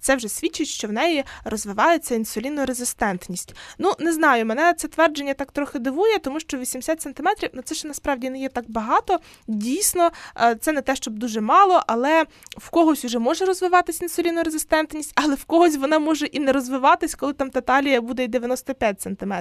це 0.00 0.16
вже 0.16 0.28
свідчить, 0.28 0.68
що 0.68 0.88
в 0.88 0.92
неї 0.92 1.24
розвивається 1.44 2.14
інсулінорезистентність. 2.14 3.54
Ну, 3.78 3.92
не 3.98 4.12
знаю, 4.12 4.46
мене 4.46 4.74
це 4.74 4.88
твердження 4.88 5.34
так 5.34 5.52
трохи 5.52 5.78
дивує, 5.78 6.18
тому 6.18 6.40
що 6.40 6.58
80 6.58 7.02
см, 7.02 7.28
ну 7.52 7.62
це 7.62 7.74
ще 7.74 7.88
насправді 7.88 8.30
не 8.30 8.38
є 8.38 8.48
так 8.48 8.70
багато. 8.70 9.20
Дійсно, 9.46 10.10
е, 10.40 10.56
це 10.60 10.72
не 10.72 10.82
те, 10.82 10.96
щоб 10.96 11.18
дуже 11.18 11.40
мало, 11.40 11.82
але 11.86 12.24
в 12.58 12.70
когось 12.70 13.04
вже 13.04 13.18
може 13.18 13.44
розвиватися 13.44 14.04
інсулінорезистентність, 14.04 15.12
але 15.14 15.34
в 15.34 15.44
когось 15.44 15.76
вона 15.76 15.98
може 15.98 16.26
і 16.26 16.40
не 16.40 16.52
розвиватись, 16.52 17.14
коли 17.14 17.32
там 17.32 17.50
та 17.50 17.60
талія 17.60 18.00
буде 18.00 18.24
і 18.24 18.28
95 18.28 19.00
см. 19.00 19.32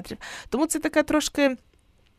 Тому 0.49 0.65
це 0.65 0.79
таке 0.79 1.03
трошки. 1.03 1.57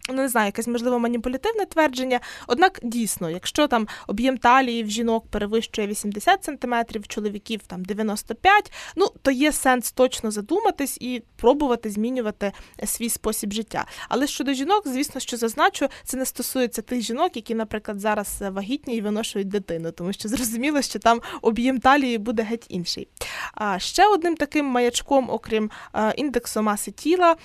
Ну 0.09 0.15
не 0.15 0.29
знаю, 0.29 0.47
якесь 0.47 0.67
можливо 0.67 0.99
маніпулятивне 0.99 1.67
твердження. 1.67 2.21
Однак 2.47 2.81
дійсно, 2.83 3.31
якщо 3.31 3.69
там 3.69 3.89
об'єм 4.07 4.39
талії 4.39 4.85
в 4.85 4.91
жінок 4.91 5.27
перевищує 5.31 5.87
80 5.87 6.45
см, 6.45 6.75
в 6.95 7.09
чоловіків 7.09 7.61
там 7.67 7.85
95, 7.85 8.73
ну 8.97 9.09
то 9.23 9.31
є 9.31 9.53
сенс 9.53 9.93
точно 9.93 10.31
задуматись 10.31 10.99
і 11.01 11.23
пробувати 11.37 11.91
змінювати 11.91 12.53
свій 12.87 13.09
спосіб 13.09 13.53
життя. 13.53 13.87
Але 14.09 14.27
щодо 14.27 14.53
жінок, 14.53 14.83
звісно, 14.89 15.21
що 15.21 15.37
зазначу, 15.37 15.89
це 16.05 16.17
не 16.17 16.27
стосується 16.27 16.83
тих 16.83 17.01
жінок, 17.01 17.37
які, 17.37 17.55
наприклад, 17.55 18.01
зараз 18.01 18.43
вагітні 18.51 18.97
і 18.97 19.01
виношують 19.01 19.49
дитину, 19.49 19.93
тому 19.93 20.13
що 20.13 20.29
зрозуміло, 20.29 20.83
що 20.83 20.99
там 20.99 21.21
об'єм 21.43 21.79
талії 21.79 22.19
буде 22.19 22.43
геть 22.43 22.67
інший. 22.69 23.09
А 23.55 23.79
ще 23.79 24.07
одним 24.07 24.37
таким 24.37 24.67
маячком, 24.67 25.31
окрім 25.31 25.71
індексу 26.17 26.63
маси 26.63 26.91
тіла, 26.91 27.37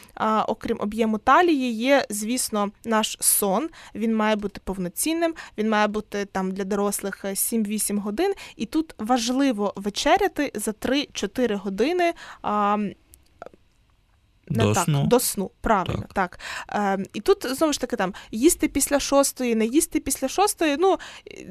окрім 0.48 0.78
об'єму 0.80 1.18
талії, 1.18 1.74
є, 1.74 2.06
звісно, 2.10 2.47
наш 2.86 3.18
сон. 3.20 3.70
Він 3.96 4.16
має 4.16 4.36
бути 4.36 4.62
повноцінним, 4.64 5.34
він 5.58 5.70
має 5.70 5.88
бути 5.88 6.26
там 6.26 6.52
для 6.52 6.64
дорослих 6.64 7.26
7-8 7.26 8.00
годин. 8.00 8.34
І 8.56 8.66
тут 8.66 8.96
важливо 8.98 9.74
вечеряти 9.76 10.52
за 10.56 10.72
3-4 10.72 11.56
години. 11.56 12.14
Не 14.50 14.64
до 14.64 14.74
так, 14.74 14.84
сну. 14.84 15.04
до 15.08 15.20
сну, 15.20 15.52
правильно, 15.62 16.06
так. 16.14 16.40
так. 16.70 17.00
Е, 17.00 17.06
І 17.14 17.22
тут 17.22 17.46
знову 17.58 17.74
ж 17.74 17.82
таки 17.82 17.96
там 17.96 18.14
їсти 18.32 18.68
після 18.68 19.00
шостої, 19.00 19.56
не 19.56 19.66
їсти 19.66 20.00
після 20.00 20.28
шостої. 20.28 20.76
Ну, 20.80 20.98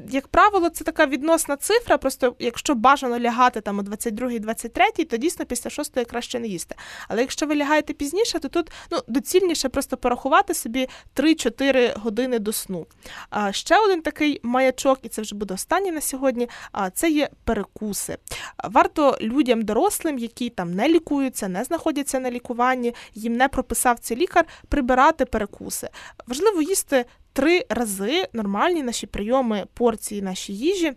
як 0.09 0.27
правило, 0.27 0.69
це 0.69 0.83
така 0.83 1.05
відносна 1.05 1.57
цифра. 1.57 1.97
Просто 1.97 2.35
якщо 2.39 2.75
бажано 2.75 3.19
лягати 3.19 3.61
там 3.61 3.79
о 3.79 3.81
22-23, 3.81 5.05
то 5.05 5.17
дійсно 5.17 5.45
після 5.45 5.69
шостої 5.69 6.05
краще 6.05 6.39
не 6.39 6.47
їсти. 6.47 6.75
Але 7.07 7.21
якщо 7.21 7.45
ви 7.45 7.55
лягаєте 7.55 7.93
пізніше, 7.93 8.39
то 8.39 8.47
тут 8.47 8.71
ну, 8.91 8.99
доцільніше 9.07 9.69
просто 9.69 9.97
порахувати 9.97 10.53
собі 10.53 10.89
3-4 11.15 11.99
години 11.99 12.39
до 12.39 12.53
сну. 12.53 12.87
А 13.29 13.51
ще 13.51 13.77
один 13.79 14.01
такий 14.01 14.39
маячок, 14.43 14.99
і 15.03 15.09
це 15.09 15.21
вже 15.21 15.35
буде 15.35 15.53
останній 15.53 15.91
на 15.91 16.01
сьогодні. 16.01 16.49
А 16.71 16.89
це 16.89 17.09
є 17.09 17.29
перекуси. 17.43 18.17
Варто 18.63 19.17
людям 19.21 19.61
дорослим, 19.61 20.17
які 20.17 20.49
там 20.49 20.73
не 20.73 20.89
лікуються, 20.89 21.47
не 21.47 21.63
знаходяться 21.63 22.19
на 22.19 22.31
лікуванні 22.31 22.86
лікуванні 22.87 22.93
їм 23.13 23.37
не 23.37 23.47
прописав 23.47 23.99
цей 23.99 24.17
лікар, 24.17 24.45
прибирати 24.69 25.25
перекуси. 25.25 25.89
Важливо 26.27 26.61
їсти 26.61 27.05
три 27.33 27.65
рази 27.69 28.27
нормальні 28.33 28.83
наші 28.83 29.07
прийоми 29.07 29.65
порції 29.73 30.21
наші 30.21 30.53
їжі. 30.53 30.93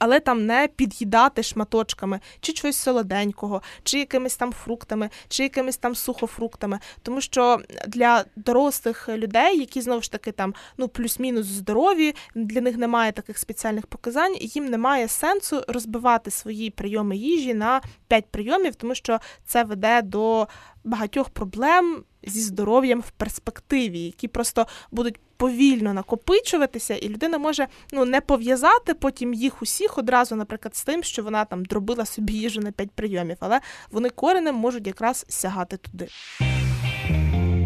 Але 0.00 0.20
там 0.20 0.46
не 0.46 0.68
під'їдати 0.76 1.42
шматочками 1.42 2.20
чи 2.40 2.52
чогось 2.52 2.76
солоденького, 2.76 3.62
чи 3.84 3.98
якимись 3.98 4.36
там 4.36 4.52
фруктами, 4.52 5.10
чи 5.28 5.42
якимись 5.42 5.76
там 5.76 5.94
сухофруктами. 5.94 6.78
Тому 7.02 7.20
що 7.20 7.60
для 7.88 8.24
дорослих 8.36 9.08
людей, 9.08 9.58
які 9.58 9.80
знову 9.80 10.02
ж 10.02 10.12
таки 10.12 10.32
там 10.32 10.54
ну 10.76 10.88
плюс-мінус 10.88 11.46
здорові, 11.46 12.14
для 12.34 12.60
них 12.60 12.76
немає 12.76 13.12
таких 13.12 13.38
спеціальних 13.38 13.86
показань, 13.86 14.36
їм 14.40 14.66
немає 14.66 15.08
сенсу 15.08 15.64
розбивати 15.68 16.30
свої 16.30 16.70
прийоми 16.70 17.16
їжі 17.16 17.54
на 17.54 17.80
5 18.08 18.24
прийомів, 18.30 18.74
тому 18.74 18.94
що 18.94 19.18
це 19.46 19.64
веде 19.64 20.02
до 20.02 20.48
багатьох 20.84 21.30
проблем 21.30 22.04
зі 22.26 22.40
здоров'ям 22.40 23.00
в 23.00 23.10
перспективі, 23.10 24.00
які 24.00 24.28
просто 24.28 24.66
будуть 24.90 25.20
повільно 25.36 25.94
накопичуватися, 25.94 26.94
і 26.94 27.08
людина 27.08 27.38
може 27.38 27.66
ну 27.92 28.04
не 28.04 28.20
пов'язати 28.20 28.94
потім 28.94 29.34
їх 29.34 29.62
усіх 29.62 29.98
одразу, 29.98 30.36
наприклад, 30.36 30.76
з 30.76 30.84
тим, 30.84 31.02
що 31.02 31.22
вона 31.22 31.44
там 31.44 31.64
дробила 31.64 32.04
собі 32.04 32.32
їжу 32.32 32.60
на 32.60 32.72
5 32.72 32.90
прийомів, 32.90 33.36
але 33.40 33.60
вони 33.90 34.10
коренем 34.10 34.54
можуть 34.54 34.86
якраз 34.86 35.26
сягати 35.28 35.76
туди. 35.76 36.08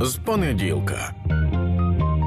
З 0.02 0.16
понеділка. 0.16 1.14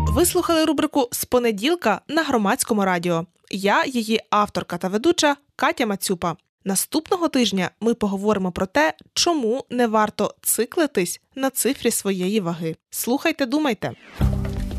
Ви 0.07 0.25
слухали 0.25 0.65
рубрику 0.65 1.09
з 1.11 1.25
понеділка 1.25 2.01
на 2.07 2.23
громадському 2.23 2.85
радіо. 2.85 3.25
Я 3.51 3.85
її 3.85 4.19
авторка 4.29 4.77
та 4.77 4.87
ведуча 4.87 5.35
Катя 5.55 5.85
Мацюпа. 5.85 6.35
Наступного 6.65 7.27
тижня 7.27 7.71
ми 7.81 7.93
поговоримо 7.93 8.51
про 8.51 8.65
те, 8.65 8.93
чому 9.13 9.65
не 9.69 9.87
варто 9.87 10.35
циклитись 10.41 11.21
на 11.35 11.49
цифрі 11.49 11.91
своєї 11.91 12.39
ваги. 12.39 12.75
Слухайте, 12.89 13.45
думайте. 13.45 13.91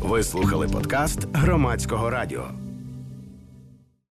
Ви 0.01 0.23
слухали 0.23 0.67
подкаст 0.67 1.19
громадського 1.33 2.09
радіо. 2.09 2.68